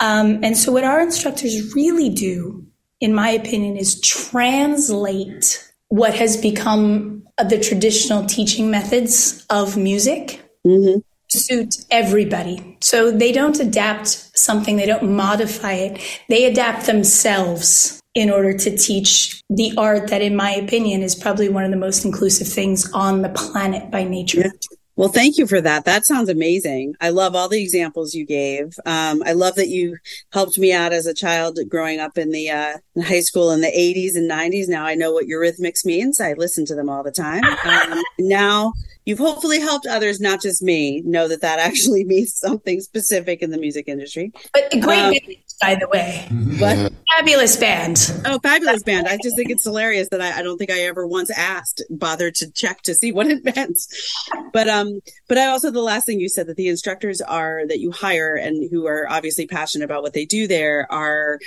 Um, 0.00 0.44
and 0.44 0.56
so, 0.56 0.72
what 0.72 0.84
our 0.84 1.00
instructors 1.00 1.74
really 1.74 2.10
do, 2.10 2.66
in 3.00 3.14
my 3.14 3.30
opinion, 3.30 3.76
is 3.76 4.00
translate 4.00 5.72
what 5.88 6.14
has 6.14 6.36
become 6.36 7.24
the 7.38 7.58
traditional 7.60 8.26
teaching 8.26 8.70
methods 8.70 9.46
of 9.50 9.76
music 9.76 10.42
mm-hmm 10.66 10.98
suit 11.36 11.76
everybody. 11.90 12.76
So 12.80 13.10
they 13.10 13.32
don't 13.32 13.58
adapt 13.60 14.08
something, 14.36 14.76
they 14.76 14.86
don't 14.86 15.12
modify 15.14 15.72
it. 15.72 16.00
They 16.28 16.44
adapt 16.44 16.86
themselves 16.86 18.00
in 18.14 18.30
order 18.30 18.56
to 18.56 18.76
teach 18.76 19.42
the 19.50 19.74
art 19.76 20.08
that, 20.08 20.22
in 20.22 20.34
my 20.34 20.50
opinion, 20.50 21.02
is 21.02 21.14
probably 21.14 21.48
one 21.48 21.64
of 21.64 21.70
the 21.70 21.76
most 21.76 22.04
inclusive 22.04 22.48
things 22.48 22.90
on 22.92 23.22
the 23.22 23.28
planet 23.28 23.90
by 23.90 24.04
nature. 24.04 24.40
Yeah. 24.40 24.50
Well, 24.96 25.10
thank 25.10 25.36
you 25.36 25.46
for 25.46 25.60
that. 25.60 25.84
That 25.84 26.06
sounds 26.06 26.30
amazing. 26.30 26.94
I 27.02 27.10
love 27.10 27.36
all 27.36 27.50
the 27.50 27.62
examples 27.62 28.14
you 28.14 28.24
gave. 28.24 28.78
Um, 28.86 29.22
I 29.26 29.32
love 29.32 29.56
that 29.56 29.68
you 29.68 29.98
helped 30.32 30.56
me 30.56 30.72
out 30.72 30.94
as 30.94 31.04
a 31.04 31.12
child 31.12 31.58
growing 31.68 32.00
up 32.00 32.16
in 32.16 32.30
the 32.30 32.48
uh, 32.48 32.78
in 32.94 33.02
high 33.02 33.20
school 33.20 33.50
in 33.50 33.60
the 33.60 33.66
80s 33.66 34.16
and 34.16 34.30
90s. 34.30 34.68
Now 34.68 34.86
I 34.86 34.94
know 34.94 35.12
what 35.12 35.26
Eurythmics 35.26 35.84
means. 35.84 36.18
I 36.18 36.32
listen 36.32 36.64
to 36.66 36.74
them 36.74 36.88
all 36.88 37.02
the 37.02 37.12
time. 37.12 37.42
Um, 37.66 38.02
now 38.18 38.72
you've 39.06 39.18
hopefully 39.18 39.60
helped 39.60 39.86
others, 39.86 40.20
not 40.20 40.42
just 40.42 40.62
me, 40.62 41.00
know 41.06 41.28
that 41.28 41.40
that 41.40 41.58
actually 41.68 42.04
means 42.04 42.34
something 42.34 42.80
specific 42.80 43.40
in 43.40 43.50
the 43.50 43.58
music 43.58 43.88
industry. 43.88 44.32
But 44.52 44.70
great 44.82 44.98
um, 44.98 45.14
by 45.60 45.74
the 45.74 45.88
way. 45.88 46.26
What? 46.58 46.92
Fabulous 47.16 47.56
band. 47.56 48.12
Oh, 48.26 48.38
fabulous 48.42 48.82
band. 48.82 49.08
I 49.08 49.18
just 49.22 49.36
think 49.36 49.50
it's 49.50 49.64
hilarious 49.64 50.08
that 50.10 50.20
I, 50.20 50.38
I, 50.38 50.42
don't 50.42 50.58
think 50.58 50.70
I 50.70 50.80
ever 50.80 51.06
once 51.06 51.30
asked, 51.30 51.82
bothered 51.88 52.34
to 52.36 52.50
check 52.52 52.82
to 52.82 52.94
see 52.94 53.12
what 53.12 53.26
it 53.26 53.44
meant. 53.44 53.78
But, 54.52 54.68
um, 54.68 55.00
but 55.28 55.38
I 55.38 55.46
also, 55.46 55.70
the 55.70 55.80
last 55.80 56.04
thing 56.04 56.20
you 56.20 56.28
said 56.28 56.46
that 56.48 56.56
the 56.56 56.68
instructors 56.68 57.20
are 57.20 57.66
that 57.68 57.80
you 57.80 57.90
hire 57.90 58.36
and 58.36 58.68
who 58.70 58.86
are 58.86 59.06
obviously 59.08 59.46
passionate 59.46 59.84
about 59.84 60.02
what 60.02 60.12
they 60.12 60.26
do 60.26 60.46
there 60.46 60.86
are 60.90 61.38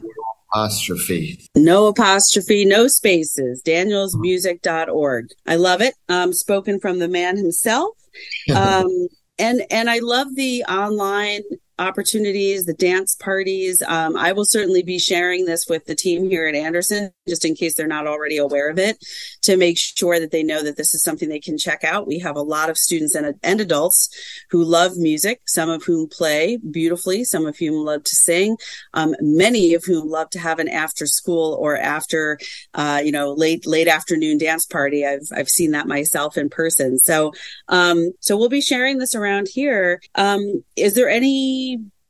apostrophe. 0.52 1.48
No 1.56 1.88
apostrophe, 1.88 2.66
no 2.66 2.88
spaces. 2.88 3.62
Danielsmusic.org. 3.64 5.28
I 5.46 5.56
love 5.56 5.82
it. 5.82 5.96
Um, 6.10 6.34
spoken 6.34 6.80
from 6.80 7.00
the 7.00 7.08
man 7.08 7.38
himself. 7.38 7.98
Um, 8.56 9.08
and 9.40 9.64
and 9.72 9.90
I 9.90 9.98
love 10.00 10.36
the 10.36 10.64
online 10.66 11.42
opportunities, 11.80 12.66
the 12.66 12.74
dance 12.74 13.16
parties. 13.16 13.82
Um, 13.88 14.16
I 14.16 14.32
will 14.32 14.46
certainly 14.46 14.84
be 14.84 15.00
sharing 15.00 15.46
this 15.46 15.68
with 15.68 15.86
the 15.86 15.96
team 15.96 16.30
here 16.30 16.48
at 16.48 16.56
Anderson, 16.56 17.12
just 17.28 17.46
in 17.46 17.56
case 17.56 17.76
they're 17.76 17.88
not 17.88 18.08
already 18.08 18.38
aware 18.38 18.70
of 18.70 18.78
it, 18.78 18.98
to 19.42 19.58
make 19.58 19.78
sure 19.78 20.20
that 20.20 20.32
they 20.32 20.44
know 20.44 20.62
that 20.62 20.78
this 20.78 20.94
is 20.94 21.04
something 21.04 21.30
they 21.30 21.40
can 21.40 21.58
check 21.58 21.84
out. 21.84 22.08
We 22.08 22.20
have 22.20 22.36
a 22.36 22.42
lot 22.42 22.70
of 22.70 22.78
students 22.78 23.16
and, 23.16 23.36
and 23.42 23.62
adults 23.62 24.10
who 24.52 24.64
love 24.64 24.98
music, 24.98 25.42
some 25.46 25.70
of 25.70 25.84
whom 25.84 26.08
play 26.08 26.58
beautifully, 26.58 27.24
some 27.24 27.46
of 27.46 27.58
whom 27.58 27.86
love 27.86 28.04
to 28.04 28.16
sing, 28.16 28.58
um, 28.94 29.16
many 29.20 29.74
of 29.74 29.84
whom 29.84 30.10
love 30.10 30.30
to 30.32 30.40
have 30.40 30.60
an 30.60 30.70
after 30.70 31.06
school 31.06 31.58
or 31.60 31.78
after, 31.78 32.38
uh, 32.76 33.02
you 33.04 33.12
know, 33.12 33.34
late 33.34 33.66
late 33.66 33.88
afternoon 33.88 34.38
dance 34.38 34.66
party. 34.66 35.06
I've 35.06 35.28
I've 35.36 35.50
seen 35.50 35.72
that 35.72 35.88
myself 35.88 36.38
in 36.38 36.50
person. 36.50 37.00
So, 37.00 37.32
um, 37.68 38.12
so 38.20 38.38
we'll 38.38 38.50
be 38.50 38.62
sharing 38.62 39.00
this 39.00 39.16
around 39.16 39.48
here. 39.52 40.02
Um, 40.16 40.64
is 40.76 40.94
there 40.94 41.10
any 41.10 41.63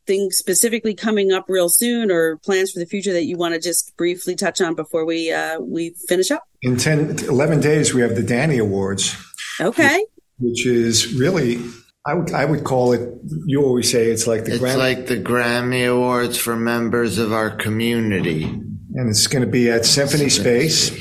things 0.05 0.37
specifically 0.37 0.93
coming 0.93 1.31
up 1.31 1.45
real 1.47 1.69
soon 1.69 2.11
or 2.11 2.37
plans 2.37 2.71
for 2.71 2.79
the 2.79 2.85
future 2.85 3.13
that 3.13 3.25
you 3.25 3.37
want 3.37 3.53
to 3.53 3.59
just 3.59 3.95
briefly 3.97 4.35
touch 4.35 4.61
on 4.61 4.75
before 4.75 5.05
we 5.05 5.31
uh, 5.31 5.59
we 5.59 5.91
finish 6.07 6.31
up? 6.31 6.43
In 6.61 6.77
10, 6.77 7.25
11 7.27 7.61
days, 7.61 7.93
we 7.93 8.01
have 8.01 8.15
the 8.15 8.23
Danny 8.23 8.57
Awards. 8.57 9.15
Okay. 9.59 10.05
Which, 10.39 10.65
which 10.65 10.65
is 10.65 11.13
really, 11.13 11.59
I 12.05 12.13
would, 12.15 12.31
I 12.33 12.45
would 12.45 12.63
call 12.63 12.93
it, 12.93 13.01
you 13.45 13.63
always 13.63 13.91
say 13.91 14.07
it's 14.07 14.27
like 14.27 14.45
the 14.45 14.55
it's 14.55 14.63
Grammy. 14.63 14.77
like 14.77 15.07
the 15.07 15.21
Grammy 15.21 15.91
Awards 15.91 16.37
for 16.37 16.55
members 16.55 17.17
of 17.17 17.31
our 17.31 17.51
community. 17.51 18.43
And 18.43 19.09
it's 19.09 19.27
going 19.27 19.43
to 19.43 19.49
be 19.49 19.69
at 19.69 19.85
Symphony 19.85 20.29
Space 20.29 20.91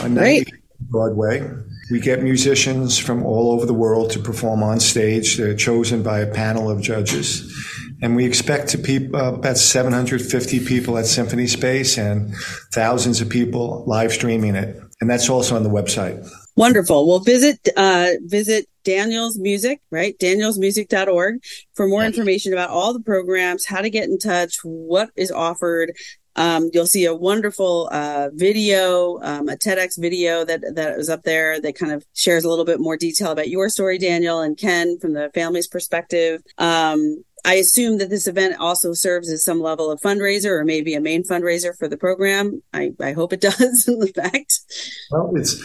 on 0.00 0.14
Great. 0.14 0.50
Broadway. 0.80 1.48
We 1.90 2.00
get 2.00 2.22
musicians 2.22 2.98
from 2.98 3.24
all 3.24 3.52
over 3.52 3.64
the 3.64 3.74
world 3.74 4.10
to 4.12 4.18
perform 4.18 4.62
on 4.62 4.80
stage. 4.80 5.36
They're 5.36 5.54
chosen 5.54 6.02
by 6.02 6.20
a 6.20 6.32
panel 6.32 6.68
of 6.68 6.80
judges. 6.80 7.52
And 8.02 8.14
we 8.14 8.24
expect 8.24 8.68
to 8.70 8.78
be 8.78 9.08
uh, 9.14 9.34
about 9.34 9.56
750 9.56 10.60
people 10.66 10.98
at 10.98 11.06
Symphony 11.06 11.46
Space 11.46 11.98
and 11.98 12.34
thousands 12.72 13.20
of 13.20 13.28
people 13.28 13.84
live 13.86 14.12
streaming 14.12 14.54
it. 14.54 14.76
And 15.00 15.08
that's 15.08 15.28
also 15.28 15.56
on 15.56 15.62
the 15.62 15.70
website. 15.70 16.28
Wonderful. 16.56 17.06
Well, 17.06 17.20
visit, 17.20 17.68
uh, 17.76 18.12
visit 18.22 18.66
Daniel's 18.84 19.38
Music, 19.38 19.80
right? 19.90 20.18
Danielsmusic.org 20.18 21.42
for 21.74 21.86
more 21.86 22.04
information 22.04 22.52
about 22.52 22.70
all 22.70 22.92
the 22.92 23.00
programs, 23.00 23.66
how 23.66 23.82
to 23.82 23.90
get 23.90 24.08
in 24.08 24.18
touch, 24.18 24.58
what 24.62 25.10
is 25.16 25.30
offered, 25.30 25.92
um, 26.36 26.70
you'll 26.72 26.86
see 26.86 27.06
a 27.06 27.14
wonderful 27.14 27.88
uh, 27.90 28.28
video, 28.32 29.18
um, 29.22 29.48
a 29.48 29.56
TEDx 29.56 29.98
video 29.98 30.44
that 30.44 30.60
that 30.74 30.96
was 30.96 31.08
up 31.08 31.22
there 31.22 31.60
that 31.60 31.76
kind 31.76 31.92
of 31.92 32.04
shares 32.14 32.44
a 32.44 32.48
little 32.50 32.66
bit 32.66 32.78
more 32.78 32.96
detail 32.96 33.32
about 33.32 33.48
your 33.48 33.70
story, 33.70 33.98
Daniel 33.98 34.40
and 34.40 34.56
Ken, 34.56 34.98
from 34.98 35.14
the 35.14 35.30
family's 35.34 35.66
perspective. 35.66 36.42
Um, 36.58 37.24
I 37.44 37.54
assume 37.54 37.98
that 37.98 38.10
this 38.10 38.26
event 38.26 38.56
also 38.58 38.92
serves 38.92 39.30
as 39.30 39.44
some 39.44 39.60
level 39.60 39.90
of 39.90 40.00
fundraiser 40.00 40.50
or 40.50 40.64
maybe 40.64 40.94
a 40.94 41.00
main 41.00 41.22
fundraiser 41.22 41.76
for 41.76 41.88
the 41.88 41.96
program. 41.96 42.62
I, 42.72 42.92
I 43.00 43.12
hope 43.12 43.32
it 43.32 43.40
does, 43.40 43.86
in 43.88 44.06
fact. 44.08 44.60
Well, 45.10 45.32
it's 45.36 45.56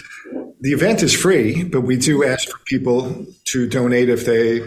the 0.61 0.73
event 0.73 1.01
is 1.01 1.13
free, 1.13 1.63
but 1.63 1.81
we 1.81 1.97
do 1.97 2.23
ask 2.23 2.47
for 2.47 2.59
people 2.65 3.25
to 3.45 3.67
donate 3.67 4.09
if 4.09 4.25
they 4.25 4.61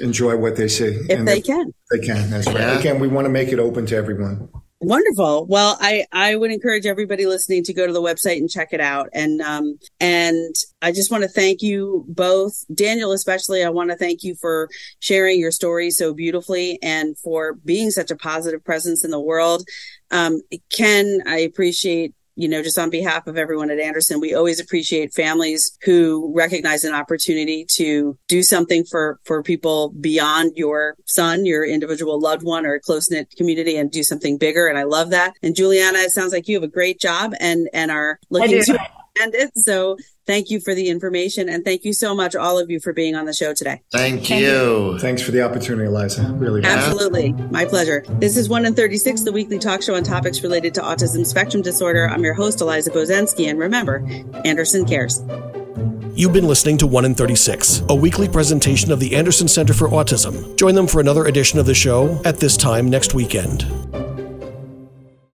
enjoy 0.00 0.36
what 0.36 0.56
they 0.56 0.68
see. 0.68 0.96
If 1.08 1.24
they 1.24 1.40
can. 1.40 1.74
They 1.90 1.98
can, 1.98 2.30
that's 2.30 2.46
right. 2.46 2.58
Yeah. 2.58 2.78
Again, 2.78 3.00
we 3.00 3.08
want 3.08 3.24
to 3.24 3.28
make 3.28 3.48
it 3.48 3.58
open 3.58 3.86
to 3.86 3.96
everyone. 3.96 4.48
Wonderful. 4.84 5.46
Well, 5.46 5.76
I, 5.80 6.06
I 6.10 6.34
would 6.34 6.50
encourage 6.50 6.86
everybody 6.86 7.24
listening 7.24 7.62
to 7.64 7.72
go 7.72 7.86
to 7.86 7.92
the 7.92 8.02
website 8.02 8.38
and 8.38 8.50
check 8.50 8.72
it 8.72 8.80
out. 8.80 9.10
And, 9.12 9.40
um, 9.40 9.78
and 10.00 10.52
I 10.82 10.90
just 10.90 11.08
want 11.08 11.22
to 11.22 11.28
thank 11.28 11.62
you 11.62 12.04
both, 12.08 12.64
Daniel, 12.74 13.12
especially. 13.12 13.62
I 13.62 13.68
want 13.68 13.90
to 13.90 13.96
thank 13.96 14.24
you 14.24 14.34
for 14.34 14.68
sharing 14.98 15.38
your 15.38 15.52
story 15.52 15.92
so 15.92 16.12
beautifully 16.12 16.80
and 16.82 17.16
for 17.16 17.54
being 17.64 17.92
such 17.92 18.10
a 18.10 18.16
positive 18.16 18.64
presence 18.64 19.04
in 19.04 19.12
the 19.12 19.20
world. 19.20 19.62
Um, 20.10 20.40
Ken, 20.68 21.20
I 21.28 21.38
appreciate 21.38 22.12
you 22.34 22.48
know, 22.48 22.62
just 22.62 22.78
on 22.78 22.90
behalf 22.90 23.26
of 23.26 23.36
everyone 23.36 23.70
at 23.70 23.78
Anderson, 23.78 24.20
we 24.20 24.34
always 24.34 24.60
appreciate 24.60 25.12
families 25.12 25.76
who 25.82 26.32
recognize 26.34 26.84
an 26.84 26.94
opportunity 26.94 27.66
to 27.72 28.18
do 28.28 28.42
something 28.42 28.84
for, 28.84 29.18
for 29.24 29.42
people 29.42 29.90
beyond 30.00 30.52
your 30.56 30.96
son, 31.06 31.44
your 31.44 31.64
individual 31.64 32.20
loved 32.20 32.42
one 32.42 32.64
or 32.64 32.74
a 32.74 32.80
close 32.80 33.10
knit 33.10 33.28
community 33.36 33.76
and 33.76 33.90
do 33.90 34.02
something 34.02 34.38
bigger. 34.38 34.66
And 34.66 34.78
I 34.78 34.84
love 34.84 35.10
that. 35.10 35.34
And 35.42 35.54
Juliana, 35.54 35.98
it 35.98 36.10
sounds 36.10 36.32
like 36.32 36.48
you 36.48 36.56
have 36.56 36.62
a 36.62 36.68
great 36.68 37.00
job 37.00 37.32
and, 37.40 37.68
and 37.72 37.90
are 37.90 38.18
looking 38.30 38.62
to 38.62 38.78
end 39.20 39.34
it. 39.34 39.50
So 39.56 39.96
thank 40.26 40.50
you 40.50 40.60
for 40.60 40.74
the 40.74 40.88
information. 40.88 41.48
And 41.48 41.64
thank 41.64 41.84
you 41.84 41.92
so 41.92 42.14
much, 42.14 42.34
all 42.34 42.58
of 42.58 42.70
you, 42.70 42.80
for 42.80 42.92
being 42.92 43.14
on 43.14 43.26
the 43.26 43.32
show 43.32 43.54
today. 43.54 43.82
Thank 43.92 44.30
you. 44.30 44.98
Thanks 44.98 45.22
for 45.22 45.30
the 45.30 45.42
opportunity, 45.42 45.86
Eliza. 45.86 46.32
Really. 46.32 46.62
Absolutely. 46.64 47.32
My 47.50 47.64
pleasure. 47.64 48.04
This 48.08 48.36
is 48.36 48.48
1 48.48 48.66
in 48.66 48.74
36, 48.74 49.22
the 49.22 49.32
weekly 49.32 49.58
talk 49.58 49.82
show 49.82 49.94
on 49.94 50.02
topics 50.02 50.42
related 50.42 50.74
to 50.74 50.80
autism 50.80 51.26
spectrum 51.26 51.62
disorder. 51.62 52.08
I'm 52.08 52.24
your 52.24 52.34
host, 52.34 52.60
Eliza 52.60 52.90
Bozensky. 52.90 53.48
And 53.48 53.58
remember, 53.58 54.06
Anderson 54.44 54.84
cares. 54.84 55.22
You've 56.14 56.34
been 56.34 56.46
listening 56.46 56.76
to 56.78 56.86
1 56.86 57.06
in 57.06 57.14
36, 57.14 57.84
a 57.88 57.94
weekly 57.94 58.28
presentation 58.28 58.92
of 58.92 59.00
the 59.00 59.16
Anderson 59.16 59.48
Center 59.48 59.72
for 59.72 59.88
Autism. 59.88 60.56
Join 60.58 60.74
them 60.74 60.86
for 60.86 61.00
another 61.00 61.24
edition 61.24 61.58
of 61.58 61.64
the 61.64 61.74
show 61.74 62.20
at 62.26 62.36
this 62.36 62.56
time 62.58 62.90
next 62.90 63.14
weekend. 63.14 63.62